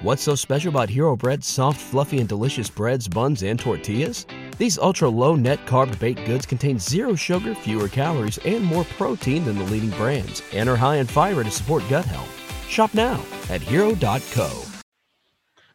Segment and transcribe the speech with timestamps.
[0.00, 4.26] What's so special about Hero Bread's soft, fluffy, and delicious breads, buns, and tortillas?
[4.56, 9.44] These ultra low net carb baked goods contain zero sugar, fewer calories, and more protein
[9.44, 12.32] than the leading brands, and are high in fiber to support gut health.
[12.68, 14.62] Shop now at hero.co.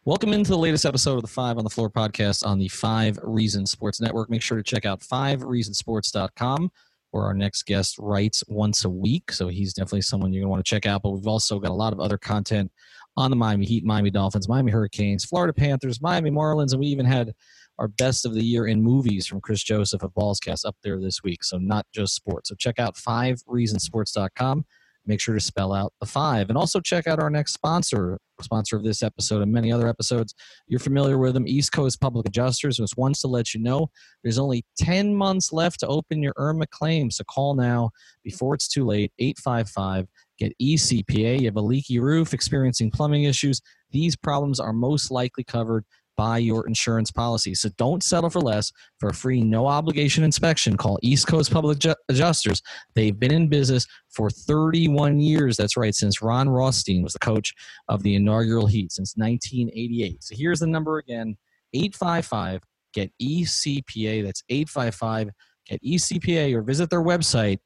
[0.06, 3.18] Welcome into the latest episode of the Five on the Floor podcast on the Five
[3.22, 4.30] Reasons Sports Network.
[4.30, 6.70] Make sure to check out fivereasonsports.com
[7.10, 9.30] where our next guest writes once a week.
[9.30, 11.02] So he's definitely someone you're going to want to check out.
[11.02, 12.72] But we've also got a lot of other content
[13.16, 17.06] on the Miami Heat, Miami Dolphins, Miami Hurricanes, Florida Panthers, Miami Marlins, and we even
[17.06, 17.32] had
[17.78, 21.22] our best of the year in movies from Chris Joseph of Ballscast up there this
[21.22, 21.42] week.
[21.42, 22.48] So not just sports.
[22.48, 24.64] So check out fivereasonsports.com.
[25.06, 26.48] Make sure to spell out the five.
[26.48, 30.34] And also check out our next sponsor, sponsor of this episode and many other episodes.
[30.66, 32.78] You're familiar with them, East Coast Public Adjusters.
[32.78, 33.90] Just wants to let you know
[34.22, 37.10] there's only 10 months left to open your IRMA claim.
[37.10, 37.90] So call now
[38.22, 40.06] before it's too late, 855
[40.38, 41.40] get ECPA.
[41.40, 43.60] You have a leaky roof, experiencing plumbing issues.
[43.90, 45.84] These problems are most likely covered
[46.16, 47.54] by your insurance policy.
[47.54, 48.72] So don't settle for less.
[48.98, 52.62] For a free, no obligation inspection, call East Coast Public Adjusters.
[52.94, 55.56] They've been in business for 31 years.
[55.56, 57.52] That's right, since Ron Rothstein was the coach
[57.88, 60.22] of the inaugural Heat since 1988.
[60.22, 61.36] So here's the number again
[61.72, 62.62] 855
[62.92, 64.24] get ECPA.
[64.24, 65.30] That's 855
[65.68, 67.58] get ECPA or visit their website,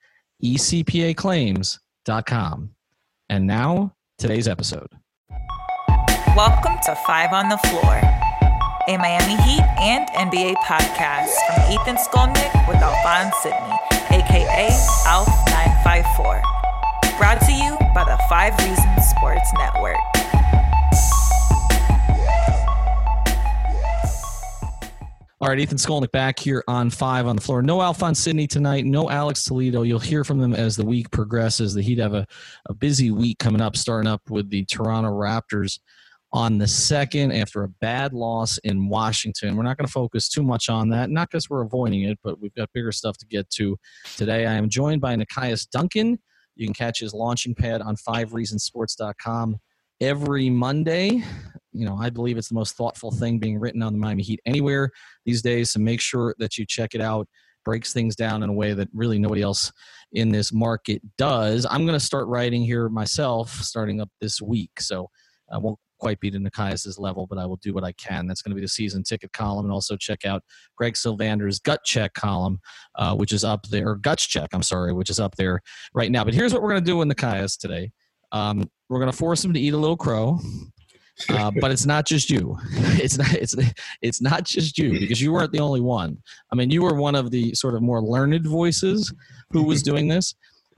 [0.43, 2.70] ecpaclaims.com com.
[3.28, 4.89] And now, today's episode.
[6.34, 8.00] Welcome to Five on the Floor,
[8.89, 13.77] a Miami Heat and NBA podcast from Ethan Skolnick with Alphonse Sydney,
[14.11, 14.69] aka
[15.05, 16.43] ALF954.
[17.19, 20.18] Brought to you by the Five Reasons Sports Network.
[25.41, 27.62] All right, Ethan Skolnick back here on five on the floor.
[27.62, 28.84] No Alphonse Sydney tonight.
[28.84, 29.82] No Alex Toledo.
[29.82, 31.75] You'll hear from them as the week progresses.
[31.75, 32.26] The Heat have a,
[32.69, 35.78] a busy week coming up, starting up with the Toronto Raptors
[36.32, 39.56] on the second after a bad loss in Washington.
[39.56, 42.41] We're not going to focus too much on that, not because we're avoiding it, but
[42.41, 43.77] we've got bigger stuff to get to
[44.16, 44.44] today.
[44.44, 46.19] I am joined by Nekias Duncan.
[46.56, 49.56] You can catch his launching pad on fivereasonsports.com
[50.00, 51.22] every Monday.
[51.73, 54.41] You know, I believe it's the most thoughtful thing being written on the Miami Heat
[54.47, 54.91] anywhere
[55.25, 55.71] these days.
[55.71, 57.29] So make sure that you check it out.
[57.65, 59.71] Breaks things down in a way that really nobody else
[60.12, 61.67] in this market does.
[61.69, 64.81] I'm going to start writing here myself starting up this week.
[64.81, 65.11] So
[65.53, 68.27] I won't quite be to Nekias' level, but I will do what I can.
[68.27, 69.67] That's going to be the season ticket column.
[69.67, 70.43] And also check out
[70.77, 72.61] Greg Sylvander's gut check column,
[72.95, 75.61] uh, which is up there, or guts check, I'm sorry, which is up there
[75.93, 76.25] right now.
[76.25, 77.91] But here's what we're going to do with Nekias today.
[78.33, 80.39] Um, we're going to force him to eat a little crow.
[81.29, 82.56] Uh, but it's not just you.
[83.01, 83.33] It's not.
[83.33, 83.55] It's
[84.03, 86.19] it's not just you because you weren't the only one.
[86.53, 89.12] I mean, you were one of the sort of more learned voices
[89.51, 90.34] who was doing this.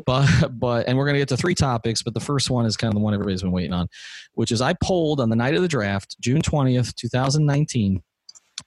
[0.06, 2.02] But but and we're gonna get to three topics.
[2.02, 3.88] But the first one is kind of the one everybody's been waiting on,
[4.34, 8.02] which is I polled on the night of the draft, June twentieth, two thousand nineteen,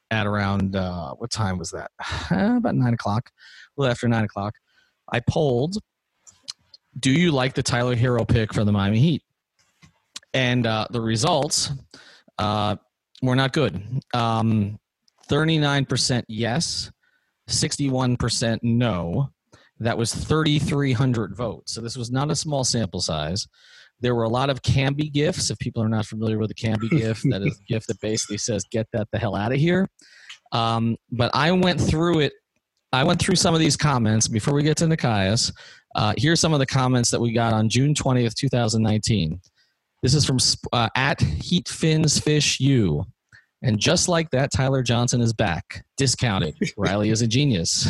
[0.09, 1.91] at around uh, what time was that?
[2.31, 4.56] about nine o'clock, a little after nine o'clock.
[5.12, 5.78] I polled
[7.00, 9.23] do you like the Tyler Herro pick for the Miami Heat?
[10.33, 11.71] And uh, the results
[12.39, 12.75] uh,
[13.21, 13.81] were not good.
[14.13, 14.79] Um,
[15.29, 16.91] 39% yes,
[17.49, 19.29] 61% no.
[19.79, 21.73] That was 3,300 votes.
[21.73, 23.47] So this was not a small sample size.
[23.99, 25.49] There were a lot of Camby gifts.
[25.49, 28.38] If people are not familiar with the Camby gift, that is a gift that basically
[28.38, 29.88] says, get that the hell out of here.
[30.51, 32.33] Um, but I went through it.
[32.91, 35.51] I went through some of these comments before we get to Nekias.
[35.95, 39.39] Uh, here's some of the comments that we got on June 20th, 2019.
[40.03, 40.37] This is from
[40.73, 43.05] uh, at Heat Fins Fish U.
[43.61, 45.85] And just like that, Tyler Johnson is back.
[45.95, 46.55] Discounted.
[46.77, 47.88] Riley is a genius.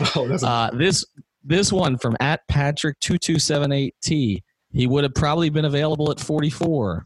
[0.16, 1.04] oh, uh, this
[1.44, 4.42] this one from at Patrick two two seven eight T.
[4.72, 7.04] He would have probably been available at forty four.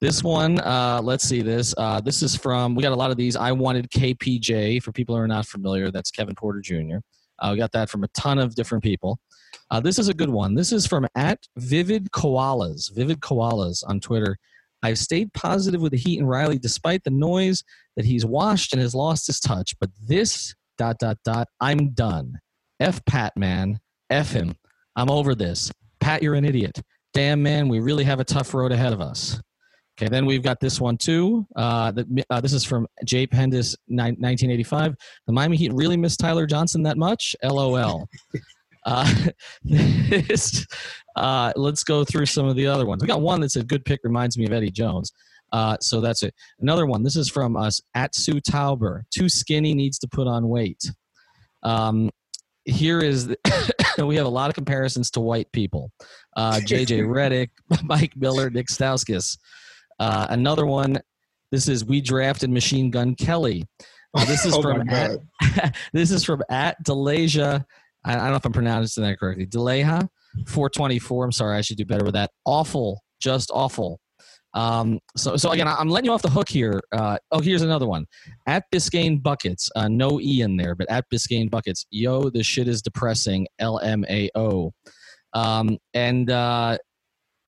[0.00, 1.72] This one, uh, let's see this.
[1.78, 3.36] Uh, this is from we got a lot of these.
[3.36, 5.92] I wanted KPJ for people who are not familiar.
[5.92, 6.96] That's Kevin Porter Jr.
[7.38, 9.20] Uh, we got that from a ton of different people.
[9.70, 10.54] Uh, this is a good one.
[10.54, 14.36] This is from at Vivid Koalas, Vivid Koalas on Twitter.
[14.82, 17.62] I've stayed positive with the Heat and Riley despite the noise
[17.96, 19.74] that he's washed and has lost his touch.
[19.80, 22.38] But this dot dot dot, I'm done.
[22.80, 23.80] F Pat man,
[24.10, 24.54] F him.
[24.96, 25.70] I'm over this.
[26.00, 26.80] Pat, you're an idiot.
[27.14, 29.40] Damn man, we really have a tough road ahead of us.
[29.96, 31.46] Okay, then we've got this one too.
[31.54, 34.96] Uh, the, uh, this is from Jay Pendis, 1985.
[35.26, 37.36] The Miami Heat really miss Tyler Johnson that much?
[37.44, 38.08] LOL.
[38.84, 39.12] Uh,
[41.16, 43.02] uh, let's go through some of the other ones.
[43.02, 45.12] We got one that's a good pick, reminds me of Eddie Jones.
[45.52, 46.34] Uh, so that's it.
[46.60, 47.02] Another one.
[47.02, 49.02] This is from us at Sue Tauber.
[49.10, 50.82] Too skinny needs to put on weight.
[51.62, 52.10] Um,
[52.64, 53.38] here is the,
[54.06, 55.92] we have a lot of comparisons to white people.
[56.36, 57.50] Uh, JJ Redick,
[57.84, 59.38] Mike Miller, Nick Stauskas.
[59.98, 60.98] Uh, another one.
[61.50, 63.64] This is we drafted Machine Gun Kelly.
[64.12, 65.18] Uh, this is oh from at,
[65.92, 67.64] this is from at Delasia.
[68.04, 69.46] I, I, don't know if I'm pronouncing that correctly.
[69.46, 70.08] Deleha,
[70.46, 71.24] 424.
[71.24, 72.30] I'm sorry, I should do better with that.
[72.44, 74.00] Awful, just awful.
[74.54, 76.80] Um, so, so again, I'm letting you off the hook here.
[76.92, 78.06] Uh, oh, here's another one.
[78.46, 82.68] At Biscayne Buckets, uh, no E in there, but at Biscayne Buckets, yo, this shit
[82.68, 83.46] is depressing.
[83.60, 84.70] LMAO.
[85.32, 86.78] Um, and uh,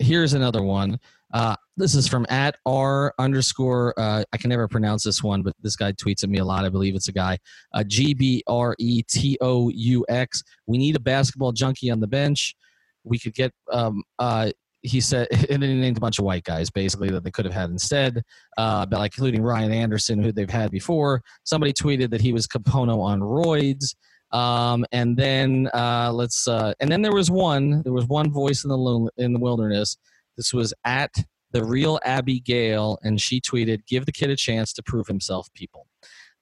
[0.01, 0.99] here's another one.
[1.37, 3.93] Uh, this is from at r underscore.
[3.99, 6.65] Uh, I can never pronounce this one, but this guy tweets at me a lot.
[6.65, 7.37] I believe it's a guy.
[7.75, 10.43] Uh, G B R E T O U X.
[10.67, 12.57] We need a basketball junkie on the bench.
[13.05, 14.51] We could get um, uh,
[14.81, 17.45] he said, and then he named a bunch of white guys basically that they could
[17.45, 18.23] have had instead,
[18.57, 21.23] uh, but like including Ryan Anderson, who they've had before.
[21.45, 23.95] Somebody tweeted that he was Kapono on roids.
[24.33, 28.65] Um, and then uh, let's, uh, and then there was one, there was one voice
[28.65, 29.99] in the in the wilderness.
[30.37, 31.15] This was at
[31.53, 35.49] the real Abby Gale, and she tweeted, "Give the kid a chance to prove himself,
[35.55, 35.87] people."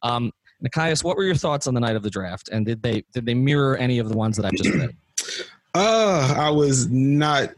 [0.03, 0.33] Um,
[0.65, 3.27] Nekias, what were your thoughts on the night of the draft, and did they did
[3.27, 4.97] they mirror any of the ones that I've just read?
[5.77, 7.51] Uh, I was not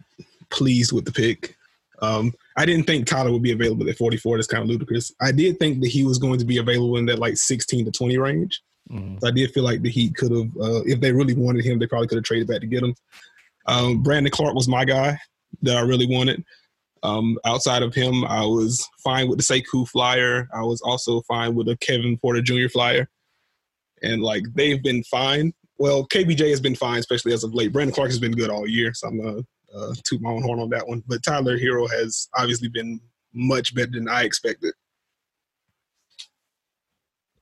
[0.49, 1.55] pleased with the pick.
[2.01, 4.39] Um, I didn't think Tyler would be available at 44.
[4.39, 5.13] That's kind of ludicrous.
[5.21, 7.91] I did think that he was going to be available in that like 16 to
[7.91, 8.63] 20 range.
[8.91, 9.19] Mm-hmm.
[9.21, 11.79] So I did feel like the Heat could have, uh, if they really wanted him,
[11.79, 12.95] they probably could have traded back to get him.
[13.67, 15.19] Um, Brandon Clarke was my guy
[15.63, 16.45] that I really wanted.
[17.03, 20.49] Um, outside of him, I was fine with the Sekou flyer.
[20.53, 22.69] I was also fine with a Kevin Porter Jr.
[22.69, 23.09] flyer.
[24.03, 25.53] And like they've been fine.
[25.79, 27.73] Well, KPJ has been fine, especially as of late.
[27.73, 29.43] Brandon Clarke has been good all year, so I'm gonna
[29.75, 31.03] uh, toot my own horn on that one.
[31.07, 33.01] But Tyler Herro has obviously been
[33.33, 34.75] much better than I expected.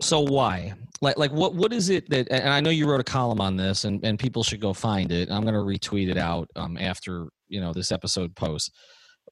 [0.01, 0.75] So why?
[1.01, 1.55] Like, like what?
[1.55, 2.29] What is it that?
[2.31, 5.13] And I know you wrote a column on this, and, and people should go find
[5.13, 5.31] it.
[5.31, 8.73] I'm going to retweet it out um, after you know this episode post.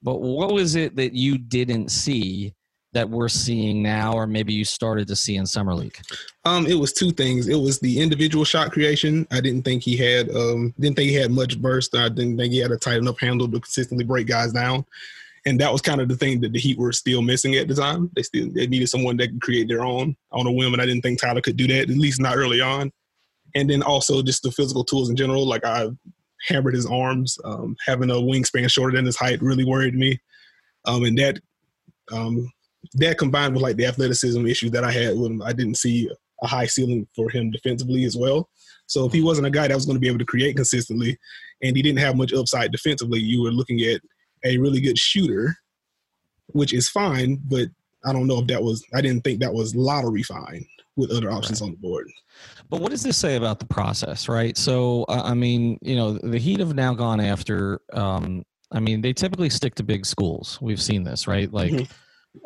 [0.03, 2.55] But what was it that you didn't see
[2.93, 5.97] that we're seeing now, or maybe you started to see in summer league?
[6.45, 7.49] Um, it was two things.
[7.49, 9.27] It was the individual shot creation.
[9.31, 11.97] I didn't think he had um, didn't think he had much burst.
[11.97, 14.85] I didn't think he had a tight enough handle to consistently break guys down.
[15.45, 17.75] And that was kind of the thing that the Heat were still missing at the
[17.75, 18.11] time.
[18.15, 20.87] They still they needed someone that could create their own on a whim, and I
[20.87, 22.93] didn't think Tyler could do that, at least not early on.
[23.55, 25.47] And then also just the physical tools in general.
[25.47, 25.89] Like I
[26.49, 27.39] hammered his arms.
[27.45, 30.19] Um, having a wingspan shorter than his height really worried me.
[30.85, 31.39] Um, and that
[32.13, 32.51] um,
[32.95, 36.11] that combined with like the athleticism issues that I had with I didn't see
[36.43, 38.49] a high ceiling for him defensively as well.
[38.87, 41.17] So if he wasn't a guy that was going to be able to create consistently,
[41.63, 44.01] and he didn't have much upside defensively, you were looking at
[44.45, 45.57] a really good shooter,
[46.49, 47.41] which is fine.
[47.45, 47.69] But
[48.05, 48.85] I don't know if that was.
[48.95, 50.67] I didn't think that was lottery fine
[50.97, 51.69] with other options right.
[51.69, 52.11] on the board.
[52.69, 54.57] But what does this say about the process, right?
[54.57, 57.81] So I mean, you know, the Heat have now gone after.
[57.93, 58.45] Um,
[58.75, 60.59] I mean, they typically stick to big schools.
[60.61, 61.53] We've seen this, right?
[61.53, 61.73] Like.
[61.73, 61.93] Mm-hmm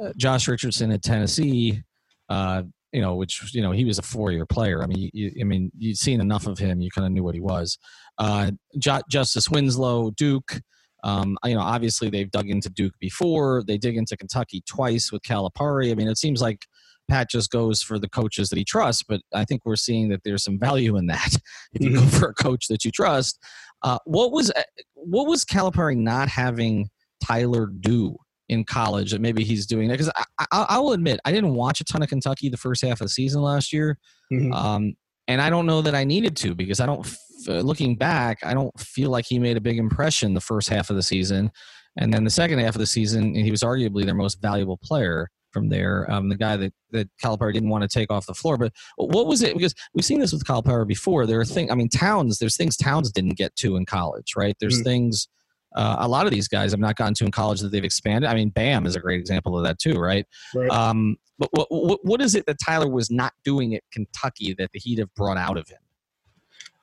[0.01, 1.83] uh, Josh Richardson at Tennessee,
[2.29, 4.83] uh, you know, which you know he was a four-year player.
[4.83, 7.35] I mean, you, I mean, you'd seen enough of him, you kind of knew what
[7.35, 7.79] he was.
[8.19, 10.61] Uh, J- Justise Winslow, Duke.
[11.07, 13.63] Um, you know, obviously they've dug into Duke before.
[13.65, 15.93] They dig into Kentucky twice with Calipari.
[15.93, 16.67] I mean, it seems like
[17.09, 20.23] Pat just goes for the coaches that he trusts, but I think we're seeing that
[20.25, 21.37] there's some value in that.
[21.75, 22.09] if you go mm-hmm.
[22.09, 23.39] for a coach that you trust,
[23.83, 24.63] uh, what was uh,
[24.95, 26.91] what was Calipari not having
[27.25, 28.17] Tyler do
[28.49, 31.55] in college that maybe he's doing that because I, I, I, will admit I didn't
[31.55, 33.99] watch a ton of Kentucky the first half of the season last year,
[34.33, 34.53] mm-hmm.
[34.53, 34.95] um,
[35.29, 37.07] and I don't know that I needed to because I don't.
[37.55, 40.97] Looking back, I don't feel like he made a big impression the first half of
[40.97, 41.51] the season,
[41.99, 45.29] and then the second half of the season, he was arguably their most valuable player
[45.53, 46.11] from there.
[46.11, 48.59] Um, the guy that that Calipari didn't want to take off the floor.
[48.59, 49.55] But what was it?
[49.55, 51.27] Because we've seen this with Calipari before.
[51.27, 51.71] There are things.
[51.71, 52.39] I mean, Towns.
[52.39, 54.57] There's things Towns didn't get to in college, right?
[54.61, 54.85] There's mm-hmm.
[54.85, 55.29] things
[55.77, 58.29] uh, a lot of these guys have not gotten to in college that they've expanded.
[58.29, 60.27] I mean, Bam is a great example of that too, right?
[60.55, 60.71] right.
[60.71, 64.73] Um, but what, what, what is it that Tyler was not doing at Kentucky that
[64.73, 65.79] the Heat have brought out of him?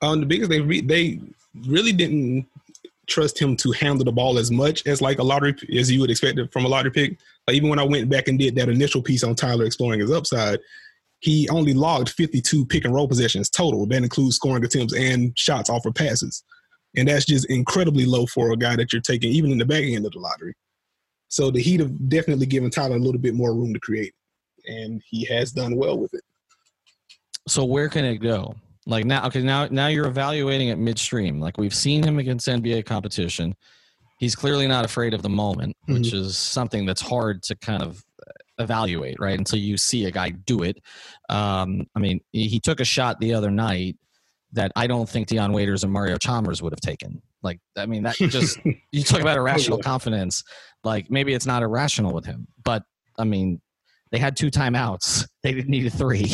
[0.03, 1.19] Um, the biggest they re- they
[1.67, 2.45] really didn't
[3.07, 6.11] trust him to handle the ball as much as like a lottery as you would
[6.11, 7.17] expect it from a lottery pick.
[7.47, 10.11] Like even when I went back and did that initial piece on Tyler exploring his
[10.11, 10.59] upside,
[11.19, 13.85] he only logged 52 pick and roll possessions total.
[13.85, 16.43] That includes scoring attempts and shots off of passes
[16.95, 19.83] and that's just incredibly low for a guy that you're taking even in the back
[19.83, 20.53] end of the lottery.
[21.29, 24.13] So the Heat have definitely given Tyler a little bit more room to create,
[24.67, 26.21] and he has done well with it.
[27.47, 28.55] So where can it go?
[28.85, 31.39] Like now, okay, now now you're evaluating it midstream.
[31.39, 33.55] Like we've seen him against NBA competition.
[34.19, 35.99] He's clearly not afraid of the moment, mm-hmm.
[35.99, 38.03] which is something that's hard to kind of
[38.59, 39.37] evaluate, right?
[39.37, 40.77] Until you see a guy do it.
[41.29, 43.97] Um, I mean, he took a shot the other night
[44.53, 47.21] that I don't think Dion Waiters and Mario Chalmers would have taken.
[47.41, 48.59] Like, I mean, that just
[48.91, 50.43] you talk about irrational confidence.
[50.83, 52.83] Like, maybe it's not irrational with him, but
[53.17, 53.61] I mean,
[54.13, 55.27] they had two timeouts.
[55.41, 56.31] They didn't need a three,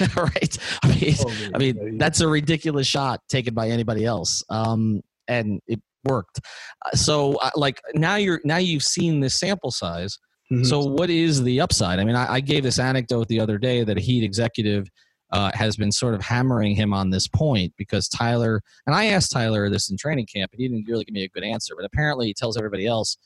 [0.16, 0.58] right?
[0.82, 5.60] I mean, oh, I mean, that's a ridiculous shot taken by anybody else, um, and
[5.68, 6.40] it worked.
[6.84, 10.18] Uh, so, uh, like now you're now you've seen this sample size.
[10.52, 10.64] Mm-hmm.
[10.64, 12.00] So, what is the upside?
[12.00, 14.88] I mean, I, I, gave this anecdote the other day that a Heat executive
[15.30, 19.30] uh, has been sort of hammering him on this point because Tyler and I asked
[19.30, 21.74] Tyler this in training camp, and he didn't really give me a good answer.
[21.76, 23.16] But apparently, he tells everybody else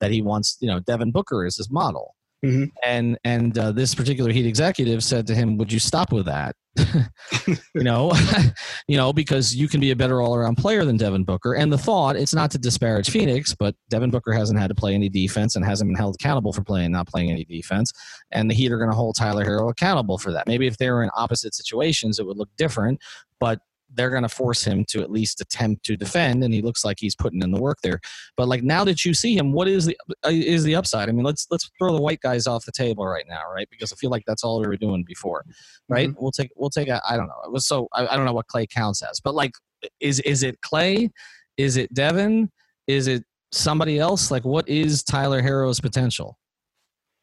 [0.00, 2.14] that he wants, you know, Devin Booker is his model.
[2.44, 2.64] Mm-hmm.
[2.84, 6.54] And and uh, this particular Heat executive said to him, "Would you stop with that?
[7.46, 8.12] you know,
[8.88, 11.78] you know, because you can be a better all-around player than Devin Booker." And the
[11.78, 15.56] thought, it's not to disparage Phoenix, but Devin Booker hasn't had to play any defense
[15.56, 17.92] and hasn't been held accountable for playing not playing any defense.
[18.30, 20.46] And the Heat are going to hold Tyler Herro accountable for that.
[20.46, 23.00] Maybe if they were in opposite situations, it would look different.
[23.40, 23.60] But
[23.94, 26.98] they're going to force him to at least attempt to defend, and he looks like
[27.00, 28.00] he's putting in the work there.
[28.36, 31.08] But like now that you see him, what is the uh, is the upside?
[31.08, 33.68] I mean, let's let's throw the white guys off the table right now, right?
[33.70, 35.44] Because I feel like that's all we were doing before,
[35.88, 36.08] right?
[36.08, 36.22] Mm-hmm.
[36.22, 37.40] We'll take we'll take a I don't know.
[37.44, 39.52] It was so I, I don't know what clay counts as, but like,
[40.00, 41.10] is is it clay
[41.56, 42.50] Is it Devin?
[42.86, 44.30] Is it somebody else?
[44.30, 46.38] Like, what is Tyler Herro's potential?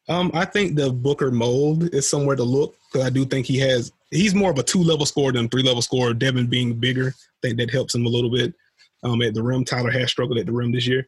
[0.08, 3.58] Um, I think the Booker mold is somewhere to look because I do think he
[3.60, 6.12] has he's more of a two level scorer than three level scorer.
[6.14, 8.54] Devin being bigger, I think that helps him a little bit
[9.02, 9.64] um, at the rim.
[9.64, 11.06] Tyler has struggled at the rim this year,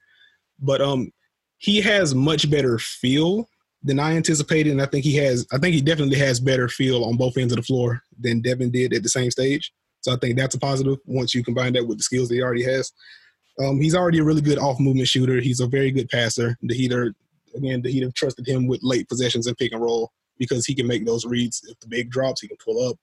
[0.60, 1.12] but um,
[1.58, 3.48] he has much better feel
[3.82, 5.46] than I anticipated, and I think he has.
[5.52, 8.70] I think he definitely has better feel on both ends of the floor than Devin
[8.70, 9.72] did at the same stage.
[10.00, 12.42] So I think that's a positive once you combine that with the skills that he
[12.42, 12.92] already has.
[13.58, 15.40] Um, he's already a really good off movement shooter.
[15.40, 16.56] He's a very good passer.
[16.62, 17.14] The Heater,
[17.56, 20.75] again, that he'd have trusted him with late possessions and pick and roll because he
[20.75, 21.62] can make those reads.
[21.68, 22.96] If the big drops, he can pull up.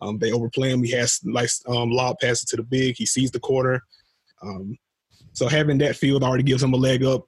[0.00, 0.82] Um, they overplay him.
[0.82, 2.96] He has nice um, lob passes to the big.
[2.96, 3.82] He sees the quarter.
[4.42, 4.76] Um,
[5.32, 7.24] so having that field already gives him a leg up.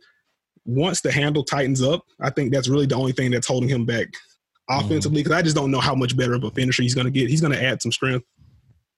[0.65, 3.85] Once the handle tightens up, I think that's really the only thing that's holding him
[3.85, 4.09] back
[4.69, 5.39] offensively because mm.
[5.39, 7.29] I just don't know how much better of a finisher he's going to get.
[7.29, 8.25] He's going to add some strength.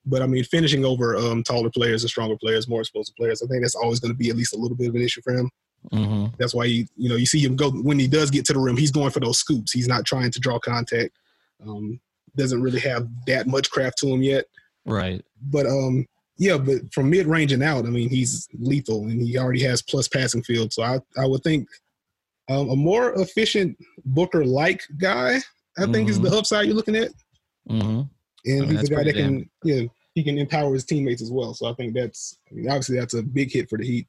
[0.05, 3.47] But I mean, finishing over um, taller players and stronger players, more explosive players, I
[3.47, 5.33] think that's always going to be at least a little bit of an issue for
[5.33, 5.49] him.
[5.93, 6.35] Mm-hmm.
[6.39, 8.59] That's why you you know you see him go when he does get to the
[8.59, 8.77] rim.
[8.77, 9.73] He's going for those scoops.
[9.73, 11.19] He's not trying to draw contact.
[11.67, 12.01] Um,
[12.37, 14.47] doesn't really have that much craft to him yet.
[14.87, 15.23] Right.
[15.51, 16.07] But um,
[16.39, 19.83] yeah, but from mid range and out, I mean, he's lethal, and he already has
[19.83, 20.73] plus passing field.
[20.73, 21.69] So I I would think
[22.49, 25.39] um, a more efficient Booker like guy.
[25.79, 26.09] I think mm-hmm.
[26.11, 26.39] is the mm-hmm.
[26.39, 27.11] upside you're looking at.
[27.69, 28.03] Mm-hmm.
[28.45, 29.83] And I mean, he's a guy that can yeah
[30.15, 31.55] he can empower his teammates as well.
[31.55, 34.07] So I think that's I mean, obviously that's a big hit for the Heat.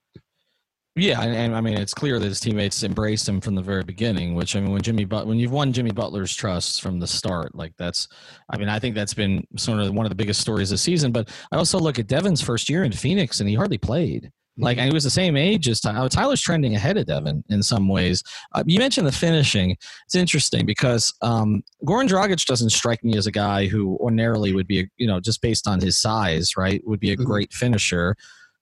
[0.95, 3.83] Yeah, and, and, I mean it's clear that his teammates embraced him from the very
[3.83, 4.35] beginning.
[4.35, 7.55] Which I mean, when Jimmy but when you've won Jimmy Butler's trust from the start,
[7.55, 8.07] like that's,
[8.49, 11.11] I mean, I think that's been sort of one of the biggest stories this season.
[11.11, 14.31] But I also look at Devin's first year in Phoenix, and he hardly played.
[14.57, 16.09] Like, and he was the same age as Tyler.
[16.09, 18.23] Tyler's trending ahead of Devin in some ways.
[18.53, 19.71] Uh, you mentioned the finishing.
[20.05, 24.67] It's interesting because um, Goran Dragic doesn't strike me as a guy who ordinarily would
[24.67, 27.23] be, a, you know, just based on his size, right, would be a mm-hmm.
[27.23, 28.15] great finisher.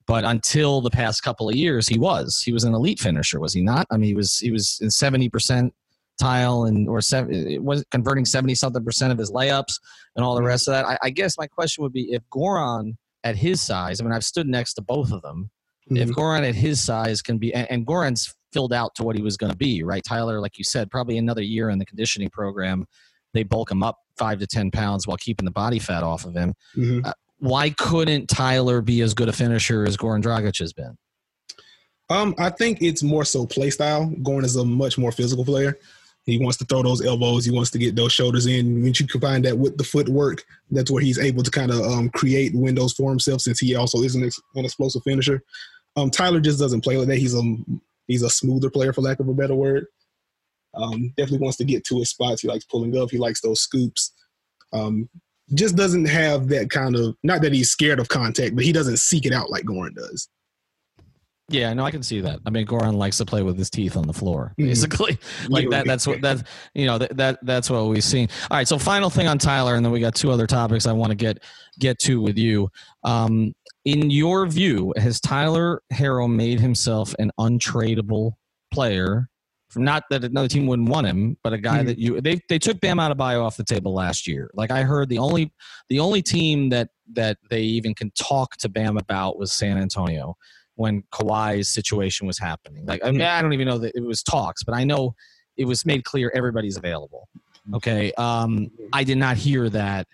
[0.08, 2.41] But until the past couple of years, he was.
[2.43, 3.88] He was an elite finisher, was he not?
[3.91, 5.74] I mean, he was he was in seventy percent
[6.20, 9.79] tile and or seven, was converting seventy something percent of his layups
[10.15, 10.86] and all the rest of that.
[10.86, 14.00] I, I, guess my question would be if Goran at his size.
[14.00, 15.50] I mean, I've stood next to both of them.
[15.89, 15.98] Mm-hmm.
[15.98, 19.22] If Goran at his size can be, and, and Goran's filled out to what he
[19.22, 20.03] was going to be, right?
[20.03, 22.86] Tyler, like you said, probably another year in the conditioning program.
[23.34, 26.36] They bulk him up five to ten pounds while keeping the body fat off of
[26.36, 26.53] him.
[26.75, 27.05] Mm-hmm.
[27.05, 30.95] Uh, why couldn't Tyler be as good a finisher as Goran Dragic has been?
[32.10, 34.13] Um, I think it's more so play style.
[34.21, 35.79] Goran is a much more physical player.
[36.25, 37.43] He wants to throw those elbows.
[37.43, 38.83] He wants to get those shoulders in.
[38.83, 42.10] When you combine that with the footwork, that's where he's able to kind of um,
[42.10, 43.41] create windows for himself.
[43.41, 45.41] Since he also is an, an explosive finisher.
[45.95, 47.17] Um, Tyler just doesn't play like that.
[47.17, 47.41] He's a
[48.05, 49.88] he's a smoother player, for lack of a better word.
[50.75, 52.43] Um, definitely wants to get to his spots.
[52.43, 53.10] He likes pulling up.
[53.10, 54.13] He likes those scoops.
[54.74, 55.10] Um,
[55.53, 58.98] just doesn't have that kind of not that he's scared of contact, but he doesn't
[58.98, 60.29] seek it out like Goran does.
[61.51, 62.39] Yeah, no, I can see that.
[62.46, 64.70] I mean, Goran likes to play with his teeth on the floor, mm-hmm.
[64.70, 65.13] basically.
[65.13, 65.51] Mm-hmm.
[65.51, 65.86] Like that.
[65.86, 68.29] That's what that you know that, that that's what we've seen.
[68.50, 70.93] All right, so final thing on Tyler, and then we got two other topics I
[70.93, 71.43] want to get
[71.79, 72.70] get to with you.
[73.03, 73.53] Um,
[73.84, 78.34] in your view, has Tyler Herro made himself an untradeable
[78.72, 79.27] player
[79.75, 81.86] not that another team wouldn't want him, but a guy Mhm.
[81.88, 84.50] that you they they took Bam Adebayo off the table last year.
[84.54, 85.54] Like I heard the only
[85.90, 90.36] the only team that that they even can talk to Bam about was San Antonio
[90.75, 92.86] when Kawhi's situation was happening.
[92.86, 95.16] Like I, mean, I don't even know that it was talks, but I know
[95.58, 97.28] it was made clear everybody's available.
[97.74, 100.08] Okay, um, I did not hear that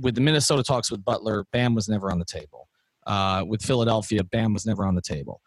[0.00, 1.44] with the Minnesota talks with Butler.
[1.52, 2.68] Bam was never on the table.
[3.06, 5.40] Uh, with Philadelphia, Bam was never on the table.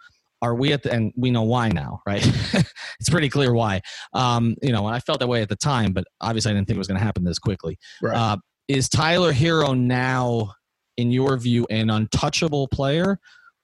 [0.43, 2.21] Are we at the and we know why now, right?
[2.99, 3.81] it's pretty clear why.
[4.13, 6.67] Um, you know, and I felt that way at the time, but obviously I didn't
[6.67, 7.79] think it was going to happen this quickly.
[8.01, 8.15] Right.
[8.15, 10.53] Uh, is Tyler Herro now,
[10.97, 13.19] in your view, an untouchable player,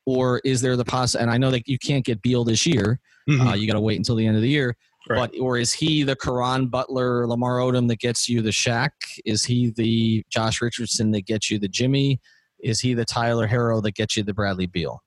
[0.05, 1.15] or is there the poss?
[1.15, 3.01] And I know that you can't get Beal this year.
[3.29, 3.51] Mhm.
[3.51, 4.75] Uh, you got to wait until the end of the year.
[5.09, 5.31] Right.
[5.31, 8.91] But or is he the Caron Butler, Lamar Odom that gets you the Shaq?
[9.25, 12.21] Is he the Josh Richardson that gets you the Jimmy?
[12.62, 15.01] Is he the Tyler Herro that gets you the Bradley Beal?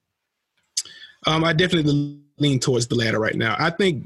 [1.27, 3.57] Um, I definitely lean towards the latter right now.
[3.59, 4.05] I think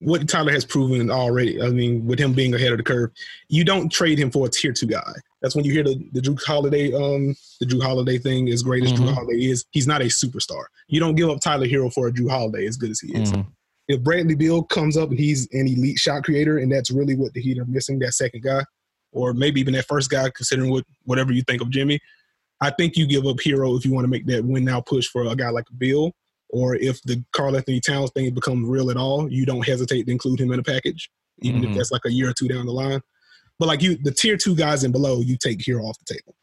[0.00, 3.10] what Tyler has proven already, I mean, with him being ahead of the curve,
[3.48, 5.12] you don't trade him for a tier two guy.
[5.42, 8.84] That's when you hear the, the Jrue Holiday, um, the Jrue Holiday thing, as great
[8.84, 9.14] as Jrue Mhm.
[9.14, 10.64] Holiday is, he's not a superstar.
[10.88, 13.32] You don't give up Tyler Herro for a Jrue Holiday as good as he is.
[13.32, 13.46] Mhm.
[13.88, 17.32] If Bradley Beal comes up and he's an elite shot creator, and that's really what
[17.32, 18.62] the Heat are missing, that second guy,
[19.12, 21.98] or maybe even that first guy, considering what whatever you think of Jimmy,
[22.60, 25.06] I think you give up Herro if you want to make that win now push
[25.08, 26.12] for a guy like Beal,
[26.50, 30.12] or if the Karl Anthony Towns thing becomes real at all, you don't hesitate to
[30.12, 31.10] include him in a package,
[31.42, 31.70] even Mhm.
[31.70, 33.00] if that's like a year or two down the line.
[33.58, 36.34] But like you, the tier two guys and below, you take Herro off the table.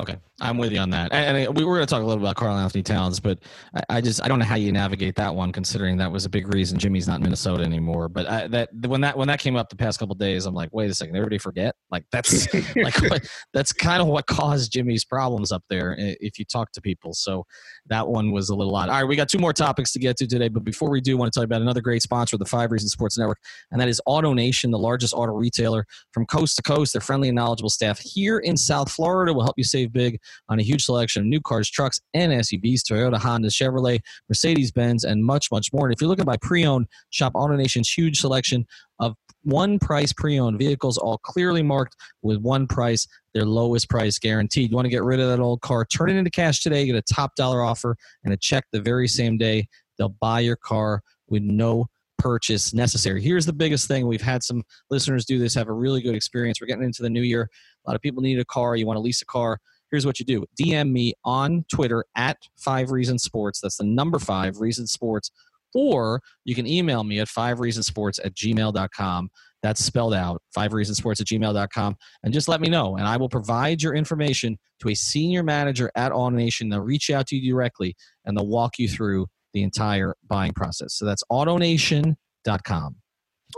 [0.00, 1.12] Okay, I'm with you on that.
[1.12, 3.38] And, and uh, we were going to talk a little about Karl Anthony Towns, but
[3.74, 6.30] I, I just I don't know how you navigate that one, considering that was a
[6.30, 8.08] big reason Jimmy's not in Minnesota anymore.
[8.08, 10.70] But I, that when that when that came up the past couple days, I'm like,
[10.72, 11.74] wait a second, everybody forget?
[11.90, 15.94] Like that's like what, that's kind of what caused Jimmy's problems up there.
[15.98, 17.44] If you talk to people, so
[17.88, 18.88] that one was a little odd.
[18.88, 21.14] All right, we got two more topics to get to today, but before we do,
[21.16, 23.38] I want to tell you about another great sponsor of the Five Reasons Sports Network,
[23.70, 26.94] and that is AutoNation, the largest auto retailer from coast to coast.
[26.94, 30.58] Their friendly and knowledgeable staff here in South Florida will help you save big on
[30.58, 35.24] a huge selection of new cars, trucks, and SUVs, Toyota, Honda, Chevrolet, Mercedes Benz, and
[35.24, 35.86] much, much more.
[35.86, 38.66] And if you're looking buy pre owned, shop AutoNation's huge selection
[38.98, 44.18] of one price pre owned vehicles, all clearly marked with one price, their lowest price
[44.18, 44.70] guaranteed.
[44.70, 46.96] You want to get rid of that old car, turn it into cash today, get
[46.96, 49.66] a top dollar offer and a check the very same day.
[49.98, 51.86] They'll buy your car with no
[52.18, 53.22] purchase necessary.
[53.22, 54.06] Here's the biggest thing.
[54.06, 56.60] We've had some listeners do this, have a really good experience.
[56.60, 57.48] We're getting into the new year.
[57.84, 58.76] A lot of people need a car.
[58.76, 59.58] You want to lease a car
[59.90, 63.60] here's what you do DM me on Twitter at five reasons sports.
[63.60, 65.30] That's the number five Reason sports.
[65.74, 69.30] Or you can email me at five reasons sports at gmail.com.
[69.62, 71.96] That's spelled out five reasons sports at gmail.com.
[72.24, 72.96] And just let me know.
[72.96, 76.70] And I will provide your information to a senior manager at AutoNation.
[76.70, 80.94] They'll reach out to you directly and they'll walk you through the entire buying process.
[80.94, 82.16] So that's autonation.com.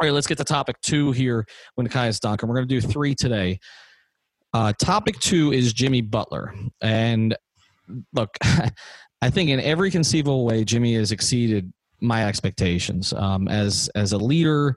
[0.00, 1.44] All right, let's get to topic two here
[1.78, 2.48] Nekias Duncan.
[2.48, 3.58] We're going to do three today.
[4.54, 6.54] Uh, topic two is Jimmy Butler.
[6.80, 7.36] And
[8.12, 8.36] look,
[9.22, 14.18] I think in every conceivable way, Jimmy has exceeded my expectations um, as as a
[14.18, 14.76] leader,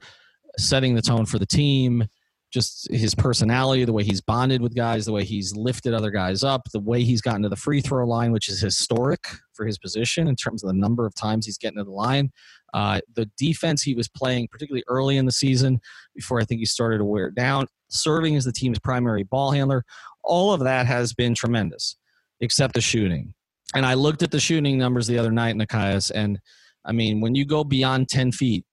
[0.57, 2.05] setting the tone for the team.
[2.53, 6.41] Just his personality, the way he's bonded with guys, the way he's lifted other guys
[6.41, 9.77] up, the way he's gotten to the free throw line, which is historic for his
[9.77, 12.31] position in terms of the number of times he's getting to the line.
[12.73, 15.81] Uh, the defense he was playing, particularly early in the season,
[16.13, 19.51] before I think he started to wear it down, serving as the team's primary ball
[19.51, 19.83] handler.
[20.23, 21.97] All of that has been tremendous,
[22.41, 23.33] except the shooting.
[23.75, 26.39] And I looked at the shooting numbers the other night, Nekias, and
[26.85, 28.63] I mean, when you go beyond 10 feet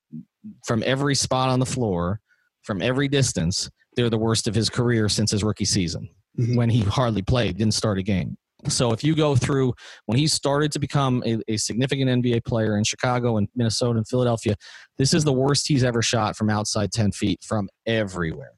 [0.66, 2.20] from every spot on the floor,
[2.62, 6.56] from every distance, they're the worst of his career since his rookie season Mhm.
[6.56, 8.36] when he hardly played, didn't start a game.
[8.68, 9.72] So if you go through
[10.06, 14.06] when he started to become a, a significant NBA player in Chicago and Minnesota and
[14.06, 14.54] Philadelphia,
[14.98, 18.52] this is the worst he's ever shot from outside 10 feet from everywhere.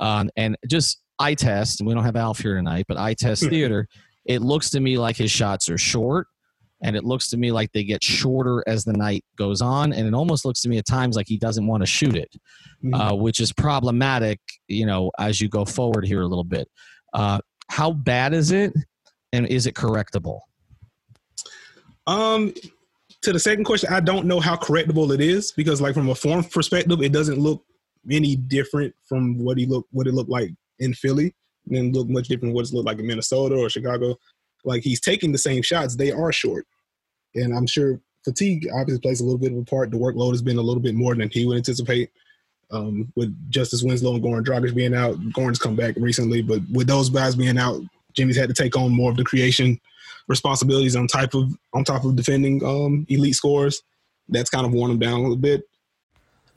[0.00, 3.48] Um, and just eye test, and we don't have Alf here tonight, but eye test
[3.48, 3.86] theater,
[4.24, 6.26] it looks to me like his shots are short.
[6.80, 9.92] And it looks to me like they get shorter as the night goes on.
[9.92, 12.32] And it almost looks to me at times like he doesn't want to shoot it,
[12.84, 12.94] Mhm.
[12.94, 16.68] uh, which is problematic, you know, as you go forward here a little bit.
[17.12, 18.72] Uh, how bad is it?
[19.32, 20.42] And is it correctable?
[22.06, 22.54] Um,
[23.22, 26.14] to the second question, I don't know how correctable it is because, like, from a
[26.14, 27.64] form perspective, it doesn't look
[28.10, 31.34] any different from what he looked what it looked like in Philly,
[31.66, 34.18] and then look much different what it's looked like in Minnesota or Chicago.
[34.64, 36.66] Like he's taking the same shots; they are short,
[37.34, 39.90] and I'm sure fatigue obviously plays a little bit of a part.
[39.90, 42.10] The workload has been a little bit more than he would anticipate.
[42.70, 46.86] Um, with Justise Winslow and Goran Dragic being out, Goran's come back recently, but with
[46.86, 47.80] those guys being out,
[48.12, 49.80] Jimmy's had to take on more of the creation
[50.28, 53.82] responsibilities on type of on top of defending um, elite scores.
[54.28, 55.62] That's kind of worn him down a little bit.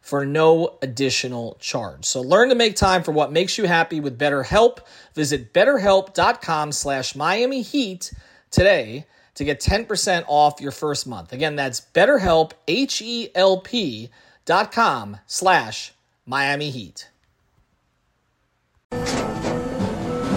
[0.00, 2.04] for no additional charge.
[2.04, 4.78] So learn to make time for what makes you happy with BetterHelp.
[5.14, 8.12] Visit betterhelp.com slash Miami Heat
[8.50, 11.32] today to get 10% off your first month.
[11.32, 14.10] Again, that's betterhelp, H-E-L-P
[14.44, 15.92] dot com slash
[16.26, 17.08] Miami Heat.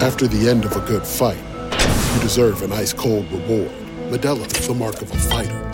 [0.03, 1.41] After the end of a good fight,
[2.15, 3.71] you deserve an ice-cold reward.
[4.09, 5.72] Modelo is the mark of a fighter.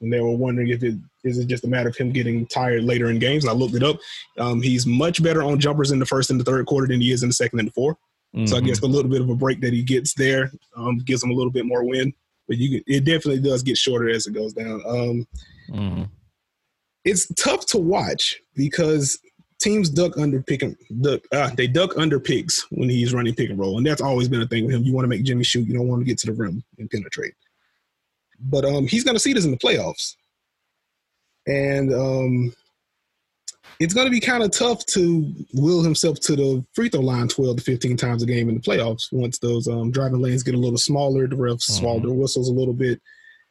[0.00, 2.84] and they were wondering if it is it just a matter of him getting tired
[2.84, 3.44] later in games.
[3.44, 3.98] And I looked it up.
[4.38, 7.12] Um, he's much better on jumpers in the first and the third quarter than he
[7.12, 7.96] is in the second and the 4th
[8.34, 8.46] mm-hmm.
[8.46, 11.22] So I guess a little bit of a break that he gets there um, gives
[11.22, 12.14] him a little bit more wind.
[12.48, 14.82] But you, it definitely does get shorter as it goes down.
[14.86, 15.26] Um,
[15.70, 16.02] mm-hmm.
[17.04, 19.18] It's tough to watch because
[19.60, 23.50] teams duck under pick and duck, uh, they duck under picks when he's running pick
[23.50, 24.82] and roll, and that's always been a thing with him.
[24.82, 26.90] You want to make Jimmy shoot, you don't want to get to the rim and
[26.90, 27.34] penetrate.
[28.40, 30.16] But um, he's going to see this in the playoffs,
[31.46, 32.54] and um,
[33.80, 37.28] it's going to be kind of tough to will himself to the free throw line
[37.28, 40.54] 12 to 15 times a game in the playoffs once those um, driving lanes get
[40.54, 41.80] a little smaller, the refs mm-hmm.
[41.80, 43.00] swallow their whistles a little bit.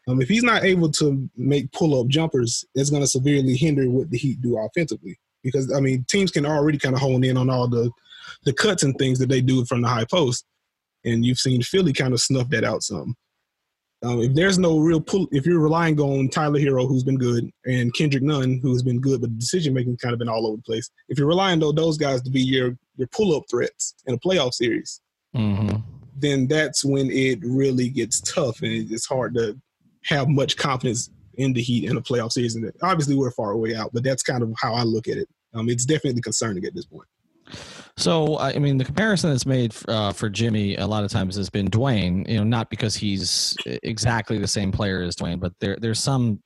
[0.08, 3.90] Um, if he's not able to make pull up jumpers, it's going to severely hinder
[3.90, 7.38] what the Heat do offensively because I mean teams can already kind of hone in
[7.38, 7.92] on all the
[8.44, 10.46] the cuts and things that they do from the high post,
[11.04, 13.16] and you've seen Philly kind of snuff that out some.
[14.02, 17.50] Um, if there's no real pull, if you're relying on Tyler Herro, who's been good,
[17.66, 20.64] and Kendrick Nunn, who's been good, but decision making kind of been all over the
[20.64, 20.90] place.
[21.10, 24.18] If you're relying on those guys to be your your pull up threats in a
[24.18, 25.02] playoff series,
[25.36, 25.78] mm-hmm.
[26.18, 29.60] then that's when it really gets tough, and it's hard to
[30.06, 32.72] have much confidence in the Heat in a playoff season.
[32.82, 35.28] Obviously, we're far away out, but that's kind of how I look at it.
[35.54, 37.08] Um, it's definitely concerning at this point.
[38.00, 41.50] So, I mean, the comparison that's made uh, for Jimmy a lot of times has
[41.50, 42.26] been Dwyane.
[42.30, 46.42] You know, not because he's exactly the same player as Dwyane, but there there's some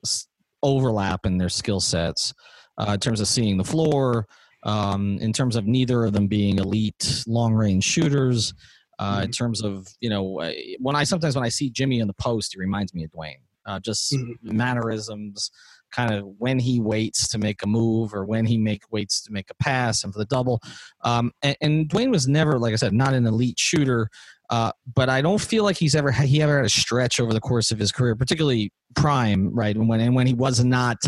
[0.64, 2.34] overlap in their skill sets
[2.78, 4.26] uh, in terms of seeing the floor,
[4.64, 8.52] um, in terms of neither of them being elite long range shooters.
[8.98, 9.24] Uh, mm-hmm.
[9.24, 10.42] In terms of you know,
[10.80, 13.42] when I sometimes when I see Jimmy in the post, he reminds me of Dwyane.
[13.66, 14.56] uh, just mm-hmm.
[14.56, 15.50] mannerisms,
[15.94, 19.32] kind of when he waits to make a move or when he make waits to
[19.32, 20.60] make a pass and for the double.
[21.02, 24.08] Um, and, and, Dwyane was never, like I said, not an elite shooter.
[24.50, 27.40] Uh, but I don't feel like he's ever he ever had a stretch over the
[27.40, 29.74] course of his career, particularly prime, right?
[29.74, 30.98] And when and when he was not,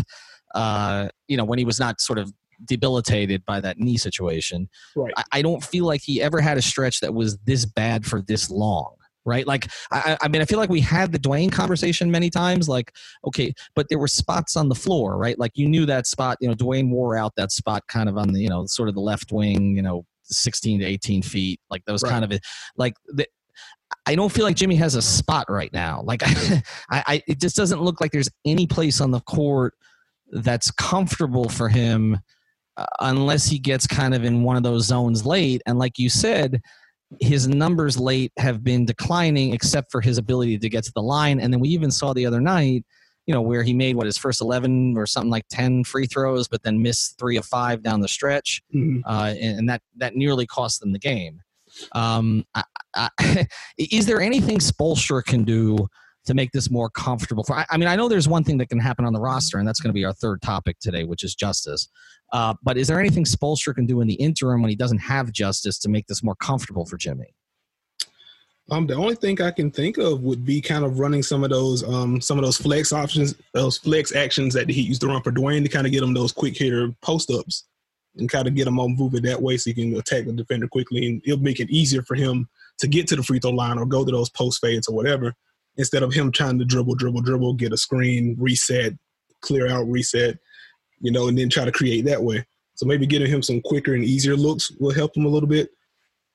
[0.55, 2.33] uh, you know, when he was not sort of
[2.65, 4.67] debilitated by that knee situation.
[4.95, 5.13] Right.
[5.15, 8.19] I, I, don't feel like he ever had a stretch that was this bad for
[8.19, 8.95] this long
[9.27, 9.45] right?
[9.45, 12.67] Like, I, I mean, I feel like we had the Dwyane conversation many times.
[12.67, 12.95] Like,
[13.27, 15.37] okay, but there were spots on the floor, right?
[15.37, 16.37] Like, you knew that spot.
[16.41, 18.95] You know, Dwyane wore out that spot kind of on the, you know, sort of
[18.95, 19.75] the left wing.
[19.75, 21.59] You know, 16 to 18 feet.
[21.69, 22.09] Like those right.
[22.09, 22.45] kind of it.
[22.75, 23.27] like the,
[24.05, 26.01] I don't feel like Jimmy has a spot right now.
[26.03, 29.73] Like I, I, it just doesn't look like there's any place on the court
[30.31, 32.19] that's comfortable for him
[32.75, 35.61] uh, unless he gets kind of in one of those zones late.
[35.65, 36.61] And like you said,
[37.19, 41.39] his numbers late have been declining except for his ability to get to the line.
[41.39, 42.85] And then we even saw the other night
[43.27, 46.47] you know where he made what his first 11 or something like 10 free throws
[46.47, 48.61] but then missed three of five down the stretch.
[48.73, 49.01] Mm-hmm.
[49.05, 51.41] uh, and, and, that that nearly cost them the game.
[51.91, 52.63] Um, I,
[52.95, 55.87] I, is there anything Spoelstra can do
[56.27, 58.67] to make this more comfortable for I, I, mean i know there's one thing that
[58.67, 61.23] can happen on the roster and that's going to be our third topic today which
[61.23, 61.87] is Justise.
[62.33, 65.31] Uh, but is there anything Spoelstra can do in the interim when he doesn't have
[65.31, 67.33] Justise to make this more comfortable for jimmy?
[68.69, 71.49] Um, the only thing I can think of would be kind of running some of
[71.49, 75.23] those um some of those flex options, those flex actions that Heat used to run
[75.23, 77.63] for Dwyane to kind of get him those quick hitter post ups
[78.17, 80.67] and kind of get him on moving that way so he can attack the defender
[80.67, 83.77] quickly and it'll make it easier for him to get to the free throw line
[83.77, 85.33] or go to those post fades or whatever
[85.77, 88.93] instead of him trying to dribble, dribble, dribble, get a screen, reset,
[89.41, 90.37] clear out, reset,
[90.99, 92.45] you know, and then try to create that way.
[92.75, 95.69] So maybe getting him some quicker and easier looks will help him a little bit.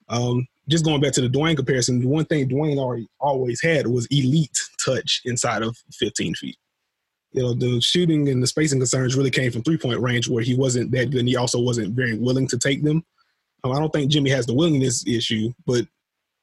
[0.08, 3.86] Um, just going back to the Dwyane comparison, the one thing Dwyane already always had
[3.86, 6.56] was elite touch inside of 15 feet.
[7.32, 10.42] You know, the shooting and the spacing concerns really came from three point range where
[10.42, 13.04] he wasn't that good and he also wasn't very willing to take them.
[13.64, 15.86] Um, I don't think Jimmy has the willingness issue, but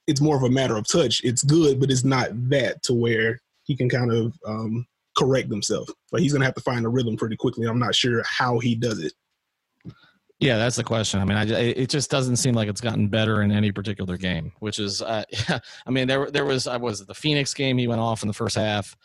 [0.10, 1.22] it's more of a matter of touch.
[1.24, 5.88] It's good, but it's not that to where he can kind of um, correct himself.
[6.12, 7.67] But he's to have to find a rhythm pretty quickly.
[7.67, 9.13] I'm not sure how he does it.
[10.39, 11.19] Yeah, that's the question.
[11.19, 14.54] I mean, I, it just doesn't seem like it's gotten better in any particular game,
[14.60, 15.24] which is, uh,
[15.86, 17.78] I mean, there there was I was the Phoenix game.
[17.78, 18.95] He went off in the first half.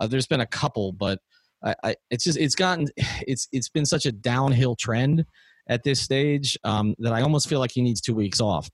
[0.00, 1.18] Uh, there's been a couple, but
[1.64, 2.88] I, I, it's just it's gotten
[3.26, 5.26] it's it's been such a downhill trend
[5.68, 8.70] at this stage um, that I almost feel like he needs two weeks off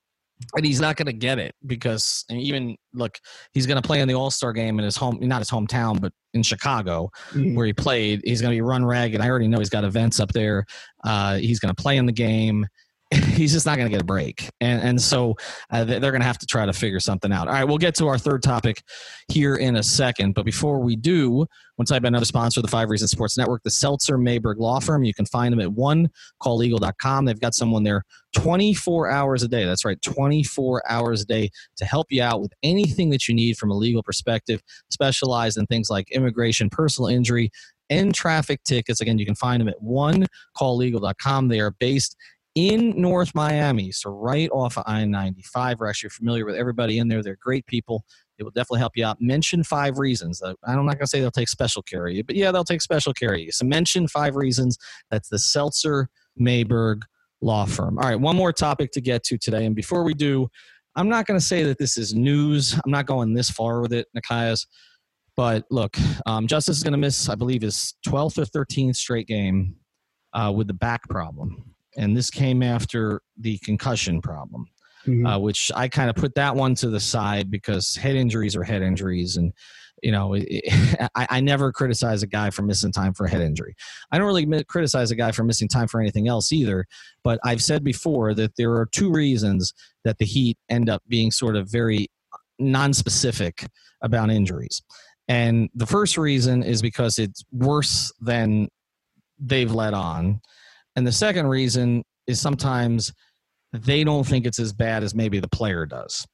[0.54, 3.18] and he's not going to get it because even look,
[3.52, 6.00] he's going to play in the All Star game in his home, not his hometown,
[6.00, 7.54] but in Chicago, mm-hmm.
[7.54, 8.20] where he played.
[8.24, 9.20] He's going to be run ragged.
[9.20, 10.64] I already know he's got events up there.
[11.04, 12.66] Uh, he's going to play in the game.
[13.34, 14.48] he's just not going to get a break.
[14.60, 15.34] And, and so
[15.70, 17.48] uh, they're going to have to try to figure something out.
[17.48, 18.82] All right, we'll get to our third topic
[19.28, 20.34] here in a second.
[20.34, 21.46] But before we do,
[21.76, 24.78] once I've been another sponsor of the Five Reasons Sports Network, the Seltzer Mayberg Law
[24.78, 25.02] Firm.
[25.02, 26.08] You can find them at one
[26.40, 27.24] calllegal.com.
[27.24, 28.04] They've got someone there
[28.36, 29.64] 24 hours a day.
[29.64, 33.56] That's right, 24 hours a day to help you out with anything that you need
[33.56, 37.50] from a legal perspective, specialized in things like immigration, personal injury,
[37.88, 39.00] and traffic tickets.
[39.00, 41.48] Again, you can find them at one calllegal.com.
[41.48, 42.16] They are based
[42.54, 45.78] in North Miami, so right off of I 95.
[45.78, 47.22] We're actually familiar with everybody in there.
[47.22, 48.04] They're great people.
[48.36, 49.20] They will definitely help you out.
[49.20, 50.42] Mention five reasons.
[50.42, 52.82] I'm not going to say they'll take special care of you, but yeah, they'll take
[52.82, 53.52] special care of you.
[53.52, 54.78] So mention five reasons.
[55.10, 56.08] That's the Seltzer
[56.40, 57.02] Mayberg
[57.40, 57.98] Law Firm.
[57.98, 59.66] All right, one more topic to get to today.
[59.66, 60.48] And before we do,
[60.96, 62.74] I'm not going to say that this is news.
[62.84, 64.66] I'm not going this far with it, Nekias.
[65.36, 69.28] But look, um, Justise is going to miss, I believe, his 12th or 13th straight
[69.28, 69.76] game
[70.32, 71.64] uh, with the back problem
[71.96, 74.66] and this came after the concussion problem,
[75.06, 75.26] mm-hmm.
[75.26, 78.64] uh, which I kind of put that one to the side because head injuries are
[78.64, 79.52] head injuries, and
[80.02, 83.30] you know, it, it, I, I, never criticize a guy for missing time for a
[83.30, 83.74] head injury.
[84.10, 86.86] I don't really criticize a guy for missing time for anything else either.
[87.22, 89.74] But I've said before that there are two reasons
[90.04, 92.08] that the Heat end up being sort of very
[92.58, 93.66] non-specific
[94.02, 94.82] about injuries.
[95.28, 98.68] And the first reason is because it's worse than
[99.38, 100.40] they've let on.
[100.96, 103.12] And the second reason is sometimes
[103.72, 106.26] they don't think it's as bad as maybe the player does.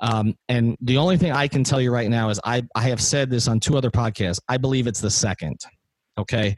[0.00, 3.02] Um, and the only thing I can tell you right now is I, I have
[3.02, 4.40] said this on two other podcasts.
[4.48, 5.60] I believe it's the second.
[6.18, 6.56] Okay.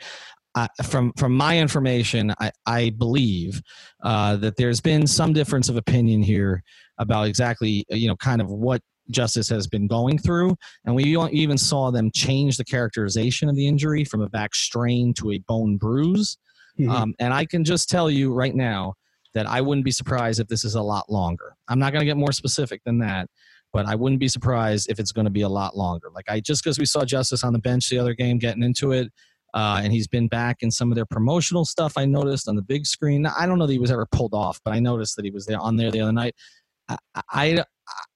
[0.54, 3.62] Uh, from from my information, I, I believe
[4.02, 6.62] uh, that there's been some difference of opinion here
[6.98, 11.56] about exactly you know kind of what Justise has been going through, and we even
[11.56, 15.78] saw them change the characterization of the injury from a back strain to a bone
[15.78, 16.36] bruise.
[16.78, 16.90] Mm-hmm.
[16.90, 18.94] Um, and I can just tell you right now
[19.34, 21.54] that I wouldn't be surprised if this is a lot longer.
[21.68, 23.28] I'm not going to get more specific than that,
[23.72, 26.08] but I wouldn't be surprised if it's going to be a lot longer.
[26.14, 28.92] Like I just because we saw Justise on the bench the other game getting into
[28.92, 29.10] it,
[29.54, 31.94] uh, and he's been back in some of their promotional stuff.
[31.96, 33.26] I noticed on the big screen.
[33.26, 35.46] I don't know that he was ever pulled off, but I noticed that he was
[35.46, 36.34] there on there the other night.
[36.88, 36.96] I,
[37.30, 37.64] I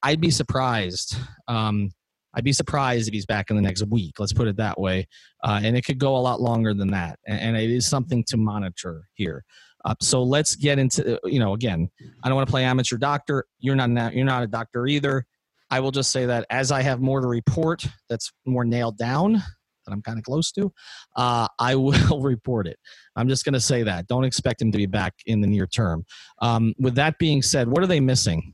[0.03, 1.15] I'd be surprised.
[1.47, 1.91] Um,
[2.37, 4.19] I'd be surprised if he's back in the next week.
[4.19, 5.07] Let's put it that way.
[5.43, 7.17] Uh, and it could go a lot longer than that.
[7.25, 9.43] And, and it is something to monitor here.
[9.83, 11.89] Uh, so let's get into uh, you know again.
[12.23, 13.45] I don't want to play amateur doctor.
[13.59, 15.25] You're not you're not a doctor either.
[15.69, 19.33] I will just say that as I have more to report, that's more nailed down
[19.33, 20.71] that I'm kind of close to.
[21.15, 22.77] Uh, I will report it.
[23.15, 24.07] I'm just going to say that.
[24.07, 26.05] Don't expect him to be back in the near term.
[26.41, 28.53] Um, with that being said, what are they missing?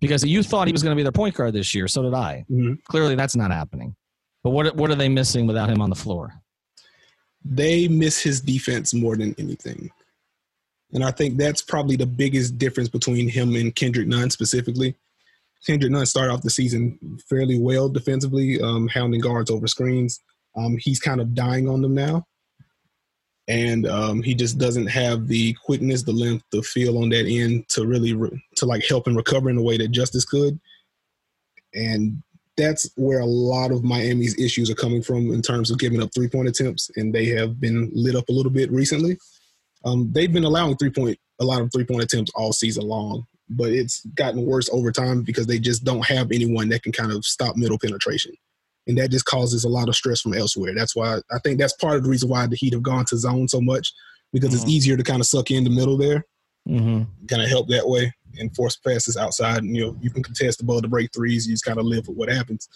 [0.00, 1.88] Because you thought he was going to be their point guard this year.
[1.88, 2.44] So did I.
[2.50, 2.74] Mm-hmm.
[2.88, 3.94] Clearly, that's not happening.
[4.42, 6.34] But what what are they missing without him on the floor?
[7.44, 9.90] They miss his defense more than anything,
[10.92, 14.94] and I think that's probably the biggest difference between him and Kendrick Nunn specifically.
[15.66, 20.20] Kendrick Nunn started off the season fairly well defensively, um, hounding guards over screens.
[20.56, 22.26] Um, he's kind of dying on them now
[23.48, 27.68] and um, he just doesn't have the quickness, the length, the feel on that end
[27.70, 30.58] to really re- to like help him recover in the way that Justise could.
[31.74, 32.22] And
[32.56, 36.10] that's where a lot of Miami's issues are coming from in terms of giving up
[36.14, 39.18] three point attempts, and they have been lit up a little bit recently.
[39.84, 43.26] Um, they've been allowing three point a lot of three point attempts all season long,
[43.50, 47.12] but it's gotten worse over time because they just don't have anyone that can kind
[47.12, 48.32] of stop middle penetration.
[48.86, 50.74] And that just causes a lot of stress from elsewhere.
[50.74, 53.16] That's why I think that's part of the reason why the Heat have gone to
[53.16, 53.92] zone so much
[54.32, 54.62] because mm-hmm.
[54.62, 56.26] it's easier to kind of suck in the middle there,
[56.68, 57.04] mm-hmm.
[57.26, 59.62] kind of help that way and force passes outside.
[59.62, 61.46] And, you know, you can contest the ball to break threes.
[61.46, 62.68] You just kind of live with what happens.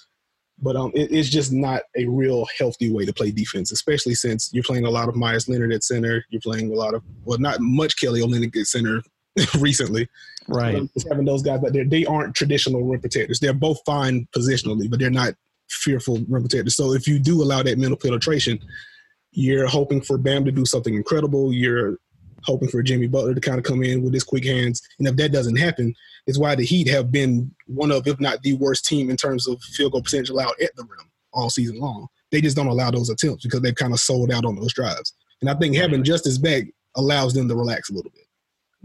[0.60, 4.50] But um, it, it's just not a real healthy way to play defense, especially since
[4.52, 6.24] you're playing a lot of Meyers Leonard at center.
[6.30, 9.02] You're playing a lot of, well, not much Kelly Olynyk at center
[9.58, 10.08] recently.
[10.48, 10.82] Right.
[10.94, 13.38] Just having those guys, but they aren't traditional rim protectors.
[13.38, 15.34] They're both fine positionally, but they're not
[15.68, 16.76] fearful rim protectors.
[16.76, 18.58] So if you do allow that mental penetration,
[19.32, 21.52] you're hoping for Bam to do something incredible.
[21.52, 21.98] You're
[22.44, 24.82] hoping for Jimmy Butler to kind of come in with his quick hands.
[24.98, 25.94] And if that doesn't happen,
[26.26, 29.48] it's why the Heat have been one of, if not the worst team in terms
[29.48, 32.06] of field goal percentage allowed at the rim all season long.
[32.30, 35.14] They just don't allow those attempts because they've kind of sold out on those drives.
[35.40, 36.64] And I think having Justise back
[36.96, 38.24] allows them to relax a little bit.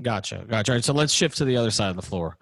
[0.01, 0.45] Gotcha.
[0.49, 0.71] Gotcha.
[0.71, 0.83] All right.
[0.83, 2.37] So let's shift to the other side of the floor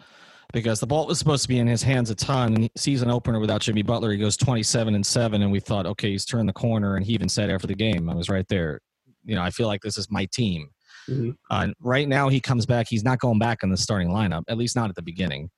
[0.51, 2.69] because the ball was supposed to be in his hands a ton.
[2.75, 5.41] Season opener without Jimmy Butler, he goes 27 and 7.
[5.41, 6.95] And we thought, okay, he's turned the corner.
[6.95, 8.79] And he even said after the game, I was right there.
[9.23, 10.69] You know, I feel like this is my team.
[11.09, 11.31] Mm-hmm.
[11.49, 12.87] Uh, right now, he comes back.
[12.89, 15.49] He's not going back in the starting lineup, at least not at the beginning.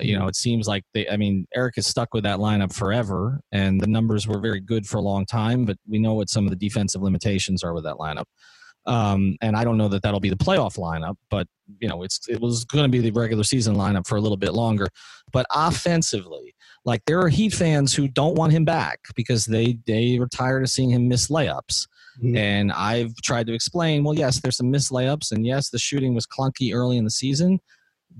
[0.00, 3.40] You know, it seems like they, I mean, Erik is stuck with that lineup forever,
[3.52, 6.44] and the numbers were very good for a long time, but we know what some
[6.44, 8.24] of the defensive limitations are with that lineup.
[8.86, 11.46] Um, and I don't know that that'll be the playoff lineup, but
[11.78, 14.36] you know, it's it was going to be the regular season lineup for a little
[14.36, 14.88] bit longer.
[15.32, 20.18] But offensively, like there are Heat fans who don't want him back because they they
[20.18, 21.86] are tired of seeing him miss layups.
[22.18, 22.36] Mm-hmm.
[22.36, 26.14] And I've tried to explain, well, yes, there's some missed layups, and yes, the shooting
[26.14, 27.58] was clunky early in the season,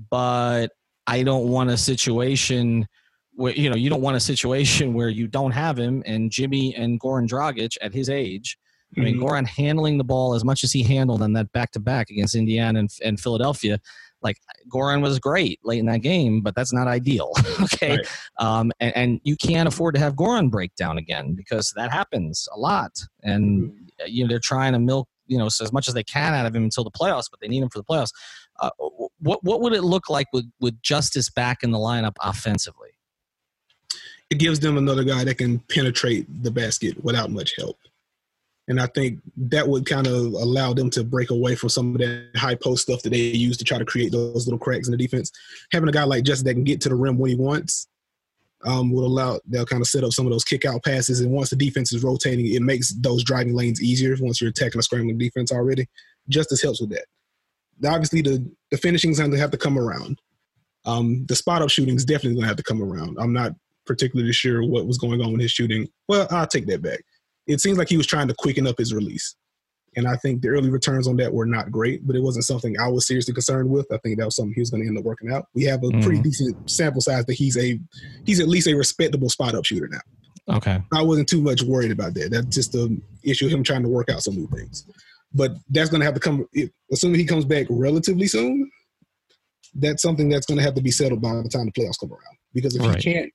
[0.09, 0.69] but
[1.05, 2.87] I don't want a situation
[3.35, 6.75] where you know you don't want a situation where you don't have him and Jimmy
[6.75, 8.57] and Goran Dragic at his age
[8.97, 9.25] I mean, mm-hmm.
[9.25, 12.35] Goran handling the ball as much as he handled on that back to back against
[12.35, 13.79] Indiana and, and, Philadelphia.
[14.21, 14.37] Like
[14.71, 17.31] Goran was great late in that game, but that's not ideal.
[17.61, 17.97] okay.
[17.97, 18.07] Right.
[18.39, 22.47] Um, and, and, you can't afford to have Goran break down again because that happens
[22.53, 22.91] a lot.
[23.21, 24.05] And, mm-hmm.
[24.07, 26.45] you know, they're trying to milk, you know, so as much as they can out
[26.45, 28.11] of him until the playoffs, but they need him for the playoffs.
[28.59, 28.69] Uh,
[29.19, 32.89] what, what would it look like with, with Justise back in the lineup offensively?
[34.29, 37.77] It gives them another guy that can penetrate the basket without much help.
[38.67, 41.99] And I think that would kind of allow them to break away from some of
[41.99, 44.91] that high post stuff that they use to try to create those little cracks in
[44.91, 45.31] the defense.
[45.73, 47.87] Having a guy like Justin that can get to the rim when he wants
[48.65, 51.19] um, will allow they'll kind of set up some of those kick out passes.
[51.19, 54.79] And once the defense is rotating, it makes those driving lanes easier once you're attacking
[54.79, 55.87] a scrambling defense already.
[56.29, 57.05] Justise helps with that.
[57.85, 60.21] Obviously, the the finishing's going to have to come around.
[60.85, 63.17] Um, the spot up shooting is definitely going to have to come around.
[63.19, 63.53] I'm not
[63.85, 65.89] particularly sure what was going on with his shooting.
[66.07, 67.03] Well, I'll take that back
[67.47, 69.35] it seems like he was trying to quicken up his release.
[69.95, 72.75] And I think the early returns on that were not great, but it wasn't something
[72.79, 73.85] I was seriously concerned with.
[73.91, 75.45] I think that was something he was going to end up working out.
[75.53, 76.03] We have a mm.
[76.03, 77.79] pretty decent sample size that he's a
[78.25, 80.55] he's at least a respectable spot up shooter now.
[80.57, 80.81] Okay.
[80.91, 82.31] I wasn't too much worried about that.
[82.31, 84.85] That's just the issue him trying to work out some new things.
[85.33, 86.45] But that's going to have to come
[86.91, 88.69] assuming he comes back relatively soon.
[89.75, 92.11] That's something that's going to have to be settled by the time the playoffs come
[92.11, 92.37] around.
[92.53, 93.01] Because if right.
[93.01, 93.31] he can't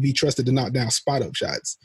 [0.00, 1.78] be trusted to knock down spot up shots,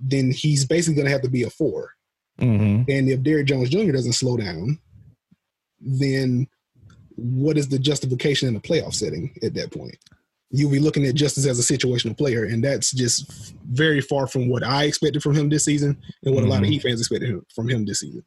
[0.00, 1.92] then he's basically going to have to be a 4
[2.40, 2.90] mm-hmm.
[2.90, 3.92] And if Derrick Jones Jr.
[3.92, 4.78] doesn't slow down,
[5.80, 6.46] then
[7.16, 9.96] what is the justification in a playoff setting at that point?
[10.50, 14.48] You'll be looking at Justise as a situational player, and that's just very far from
[14.48, 16.46] what I expected from him this season and what mm-hmm.
[16.46, 16.72] a lot of mm-hmm.
[16.72, 18.24] Heat fans expected from him this season.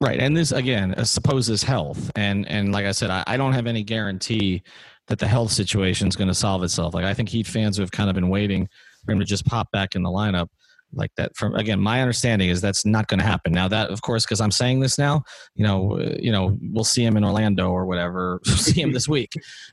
[0.00, 3.66] Right, and this again supposes health, and and like I said, I, I don't have
[3.66, 4.62] any guarantee
[5.08, 6.92] that the health situation is going to solve itself.
[6.92, 8.68] Like I think Heat fans have kind of been waiting
[9.04, 10.48] for him to just pop back in the lineup
[10.92, 13.52] like that from again my understanding is that's not going to happen.
[13.52, 15.22] Now that of course because i'm saying this now
[15.54, 19.08] you know uh, you know we'll see him in orlando or whatever see him this
[19.16, 19.32] week.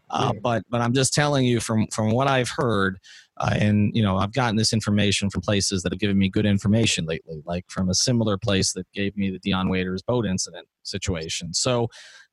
[0.09, 2.99] Uh, but but i'm just telling you from from what i've heard
[3.37, 6.45] uh, and you know i've gotten this information from places that have given me good
[6.45, 10.67] information lately like from a similar place that gave me the dion waiters boat incident
[10.85, 11.53] situation.
[11.53, 11.89] So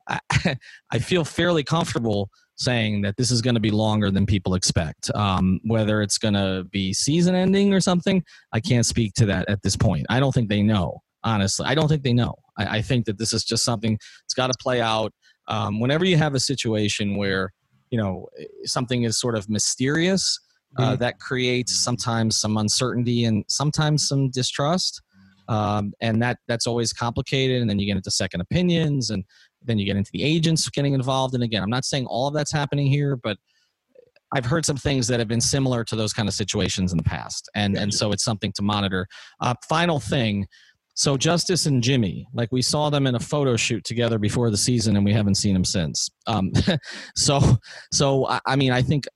[0.07, 0.19] I,
[0.91, 5.09] I feel fairly comfortable saying that this is going to be longer than people expect.
[5.15, 9.49] Um, whether it's going to be season ending or something, I can't speak to that
[9.49, 10.05] at this point.
[10.09, 11.65] I don't think they know, honestly.
[11.65, 12.35] I don't think they know.
[12.57, 15.13] I, I think that this is just something that's got to play out.
[15.47, 17.51] Um, whenever you have a situation where,
[17.89, 18.27] you know,
[18.65, 20.39] something is sort of mysterious,
[20.77, 20.99] uh, mm-hmm.
[20.99, 25.01] that creates sometimes some uncertainty and sometimes some distrust.
[25.49, 29.25] Um, and that that's always complicated and then you get into second opinions and
[29.65, 31.33] then you get into the agents getting involved.
[31.33, 33.37] And again, I'm not saying all of that's happening here, but
[34.35, 37.03] I've heard some things that have been similar to those kind of situations in the
[37.03, 39.07] past, and and so it's something to monitor.
[39.39, 40.47] Uh, final thing,
[40.95, 44.57] So Justise and Jimmy, like we saw them in a photo shoot together before the
[44.57, 46.09] season, and we haven't seen them since.
[46.27, 46.51] Um,
[47.15, 47.41] so,
[47.91, 49.07] so I mean, I think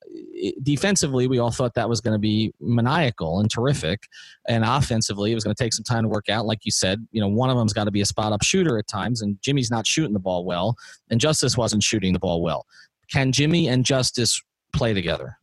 [0.42, 4.02] eh, defensively, we all thought that was going to be maniacal and terrific,
[4.48, 6.48] and offensively, it was going to take some time to work out.
[6.48, 8.80] Like you said, you know, one of them's got to be a spot up shooter
[8.80, 10.76] at times, and Jimmy's not shooting the ball well,
[11.12, 12.66] and Justise wasn't shooting the ball well.
[13.12, 14.42] Can Jimmy and Justise
[14.74, 15.38] play together?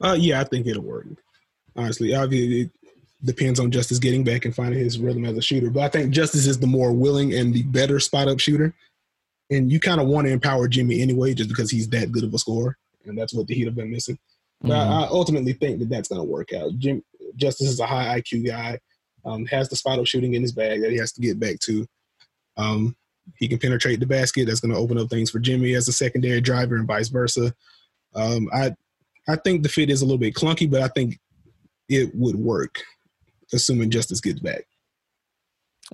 [0.00, 1.06] Uh, yeah, I think it'll work.
[1.74, 2.70] Honestly, obviously,
[3.24, 5.70] depends on Justise getting back and finding his rhythm as a shooter.
[5.70, 8.74] But I think Justise is the more willing and the better spot up shooter.
[9.50, 12.34] And you kind of want to empower Jimmy anyway, just because he's that good of
[12.34, 14.18] a scorer, and that's what the Heat have been missing.
[14.60, 14.92] But mm-hmm.
[14.92, 16.78] I, I, ultimately think that that's going to work out.
[16.78, 17.02] Jim
[17.36, 18.78] Justise is a high IQ guy,
[19.24, 21.60] um, has the spot up shooting in his bag that he has to get back
[21.60, 21.86] to.
[22.58, 22.94] Um,
[23.36, 24.46] he can penetrate the basket.
[24.46, 27.54] That's going to open up things for Jimmy as a secondary driver, and vice versa.
[28.14, 28.74] Um, I
[29.28, 31.18] I think the fit is a little bit clunky, but I think
[31.88, 32.82] it would work
[33.52, 34.64] assuming Justise gets back.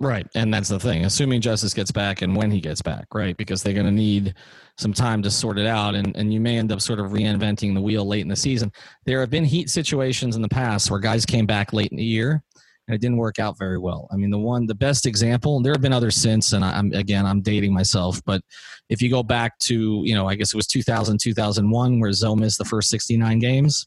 [0.01, 0.27] Right.
[0.35, 1.05] And that's the thing.
[1.05, 3.37] Assuming Justise gets back and when he gets back, right?
[3.37, 4.35] Because they're going to need
[4.77, 5.95] some time to sort it out.
[5.95, 8.73] And, and you may end up sort of reinventing the wheel late in the season.
[9.07, 12.05] There have been heat situations in the past where guys came back late in the
[12.05, 12.43] year
[12.89, 14.09] and it didn't work out very well.
[14.11, 17.25] I mean, the one, the best example, there have been others since, and I'm, again,
[17.25, 18.43] I'm dating myself, but
[18.89, 22.35] if you go back to, you know, I guess it was 2000, 2001, where Zo
[22.35, 23.87] missed the first 69 games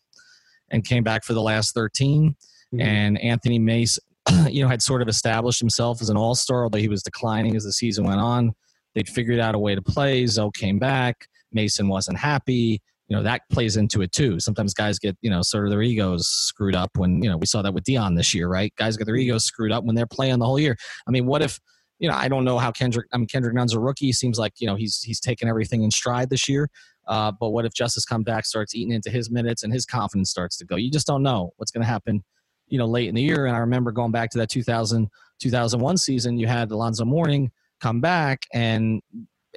[0.71, 2.35] and came back for the last 13
[2.73, 2.81] Mm-hmm.
[2.81, 3.99] And Anthony Mace,
[4.49, 7.55] you know, had sort of established himself as an all star, although he was declining
[7.55, 8.53] as the season went on.
[8.95, 10.25] They'd figured out a way to play.
[10.25, 11.27] Zo came back.
[11.51, 12.81] Mason wasn't happy.
[13.07, 14.39] You know, that plays into it too.
[14.39, 17.45] Sometimes guys get, you know, sort of their egos screwed up when, you know, we
[17.45, 18.73] saw that with Dion this year, right?
[18.75, 20.75] Guys get their egos screwed up when they're playing the whole year.
[21.07, 21.59] I mean, what if,
[21.99, 24.11] you know, I don't know how Kendrick, I mean, Kendrick Nunn's a rookie.
[24.11, 26.69] Seems like, you know, he's, he's taken everything in stride this year.
[27.07, 30.29] Uh, but what if Justise comes back, starts eating into his minutes and his confidence
[30.29, 30.75] starts to go?
[30.75, 32.23] You just don't know what's going to happen
[32.67, 33.45] you know, late in the year.
[33.45, 35.09] And I remember going back to that 2000,
[35.39, 39.01] 2001 season, you had Alonzo Mourning come back and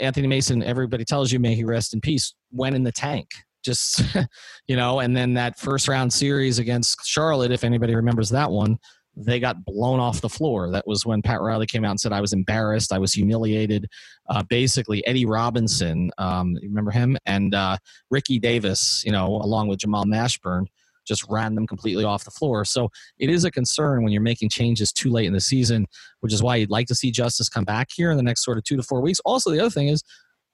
[0.00, 3.28] Anthony Mason, everybody tells you, may he rest in peace, went in the tank.
[3.62, 4.02] Just,
[4.66, 8.78] you know, and then that first round series against Charlotte, if anybody remembers that one,
[9.16, 10.70] they got blown off the floor.
[10.70, 12.92] That was when Pat Riley came out and said, I was embarrassed.
[12.92, 13.86] I was humiliated.
[14.28, 17.18] Uh, basically, Eddie Robinson, um, remember him?
[17.26, 17.76] And uh,
[18.11, 20.66] Ricky Davis, you know, along with Jamal Mashburn,
[21.11, 22.64] just ran them completely off the floor.
[22.64, 22.88] So
[23.18, 25.86] it is a concern when you're making changes too late in the season,
[26.20, 28.56] which is why you'd like to see Justise come back here in the next sort
[28.56, 29.20] of two to four weeks.
[29.24, 30.02] Also, the other thing is,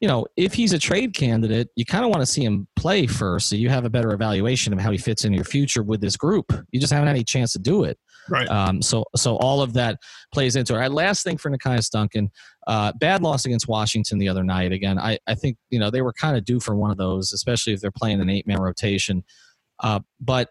[0.00, 3.07] you know, if he's a trade candidate, you kind of want to see him play
[3.07, 6.00] first so you have a better evaluation of how he fits in your future with
[6.00, 6.52] this group.
[6.70, 7.98] You just haven't had any chance to do it.
[8.28, 8.48] Right.
[8.48, 9.98] Um, so, so all of that
[10.34, 10.78] plays into it.
[10.78, 12.30] Right, last thing for Nekias Duncan,
[12.66, 14.72] uh, bad loss against Washington the other night.
[14.72, 17.32] Again, I, I think, you know, they were kind of due for one of those,
[17.32, 19.24] especially if they're playing an eight man rotation.
[19.83, 20.49] Uh, but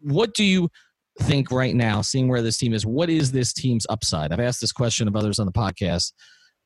[0.00, 0.68] what do you
[1.20, 4.32] think right now, seeing where this team is, what is this team's upside?
[4.32, 6.12] I've asked this question of others on the podcast.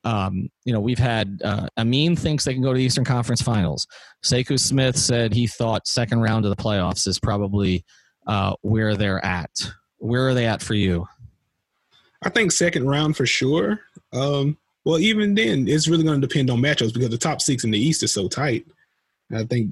[0.05, 3.43] Um, you know, we've had uh, Amin thinks they can go to the Eastern Conference
[3.43, 3.87] Finals.
[4.25, 7.85] Sekou Smith said he thought second round of the playoffs is probably
[8.27, 9.51] uh, where they're at.
[9.99, 11.07] Where are they at for you?
[12.23, 13.81] I think second round for sure.
[14.13, 17.65] Um, well, even then, it's really going to depend on matchups because the top six
[17.65, 18.67] in the East is so tight.
[19.35, 19.71] I think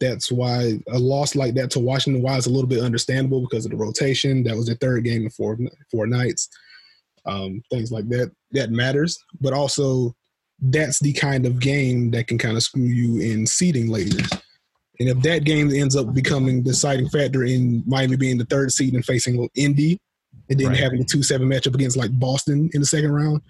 [0.00, 3.64] that's why a loss like that to Washington why is a little bit understandable because
[3.64, 4.42] of the rotation.
[4.42, 5.58] That was the third game in four
[5.90, 6.48] four nights.
[7.24, 10.14] Um, things like that that matters, but also
[10.60, 14.24] that's the kind of game that can kind of screw you in seeding later.
[14.98, 18.72] And if that game ends up becoming the deciding factor in Miami being the third
[18.72, 19.98] seed and facing Indy,
[20.48, 20.76] and then right.
[20.76, 23.42] having a two seven matchup against like Boston in the second round,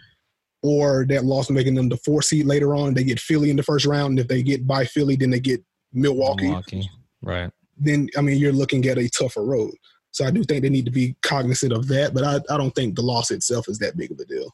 [0.62, 3.62] or that loss making them the four seed later on, they get Philly in the
[3.62, 4.12] first round.
[4.12, 6.90] And if they get by Philly, then they get Milwaukee, Milwaukee,
[7.22, 7.50] right?
[7.78, 9.74] Then I mean you're looking at a tougher road.
[10.12, 12.74] So I do think they need to be cognizant of that, but I, I don't
[12.74, 14.50] think the loss itself is that big of a deal.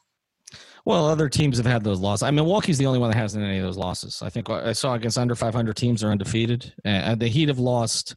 [0.85, 2.23] Well, other teams have had those losses.
[2.23, 4.21] I mean, Milwaukee's the only one that hasn't any of those losses.
[4.21, 8.15] I think I saw against under 500 teams are undefeated, and the Heat have lost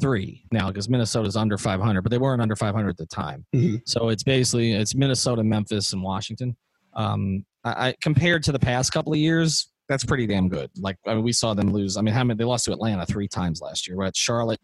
[0.00, 3.44] three now because Minnesota's under 500, but they weren't under 500 at the time.
[3.54, 3.76] Mm-hmm.
[3.86, 6.56] So it's basically it's Minnesota, Memphis, and Washington.
[6.94, 10.70] Um, I, I, compared to the past couple of years, that's pretty damn good.
[10.78, 11.96] Like I mean, we saw them lose.
[11.96, 13.96] I mean, how many they lost to Atlanta three times last year?
[13.96, 14.60] Right, Charlotte.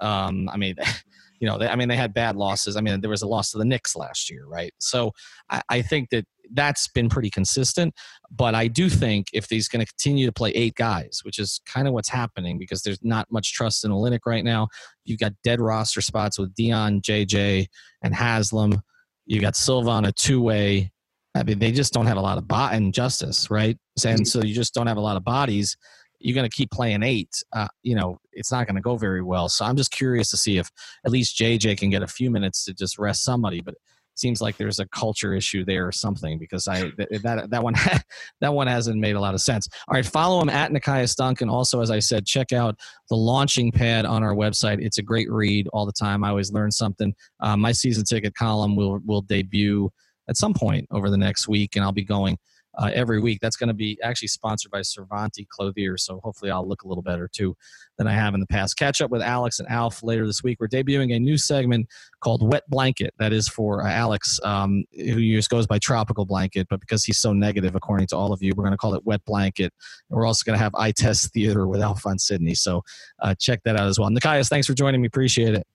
[0.00, 0.76] Um, I mean,
[1.40, 2.76] you know, they, I mean, they had bad losses.
[2.76, 4.72] I mean, there was a loss to the Knicks last year, right?
[4.78, 5.12] So
[5.50, 7.94] I, I think that that's been pretty consistent.
[8.30, 11.60] But I do think if he's going to continue to play eight guys, which is
[11.66, 14.68] kind of what's happening because there's not much trust in Olynyk right now.
[15.04, 17.66] You've got dead roster spots with Dion, JJ,
[18.02, 18.82] and Haslem.
[19.26, 20.92] You got Silva on a two way.
[21.36, 23.78] I mean, they just don't have a lot of bot and Justise, right?
[24.04, 24.24] And mm-hmm.
[24.24, 25.76] so you just don't have a lot of bodies.
[26.18, 27.42] You're going to keep playing eight.
[27.52, 29.48] Uh, you know, it's not going to go very well.
[29.48, 30.70] So I'm just curious to see if
[31.04, 33.60] at least JJ can get a few minutes to just rest somebody.
[33.60, 33.80] But it
[34.14, 37.74] seems like there's a culture issue there or something because I that that one
[38.40, 39.68] that one hasn't made a lot of sense.
[39.88, 41.50] All right, follow him at Nekias Duncan.
[41.50, 42.80] Also, as I said, check out
[43.10, 44.82] the launching pad on our website.
[44.82, 46.24] It's a great read all the time.
[46.24, 47.14] I always learn something.
[47.40, 49.90] Uh, my season ticket column will will debut
[50.28, 52.38] at some point over the next week, and I'll be going
[52.78, 53.38] uh, every week.
[53.40, 57.02] That's going to be actually sponsored by Cervanti Clothier, so hopefully I'll look a little
[57.02, 57.56] better too
[57.96, 58.76] than I have in the past.
[58.76, 60.58] Catch up with Alex and Alf later this week.
[60.60, 61.88] We're debuting a new segment
[62.20, 63.14] called Wet Blanket.
[63.18, 67.18] That is for uh, Alex, um, who just goes by Tropical Blanket, but because he's
[67.18, 69.72] so negative, according to all of you, we're going to call it Wet Blanket.
[70.10, 72.54] And we're also going to have I Test Theater with Alf on Sydney.
[72.54, 72.82] So
[73.22, 74.10] uh, check that out as well.
[74.10, 75.06] Nekias, thanks for joining me.
[75.06, 75.66] Appreciate it.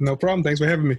[0.00, 0.42] No problem.
[0.42, 0.98] Thanks for having me.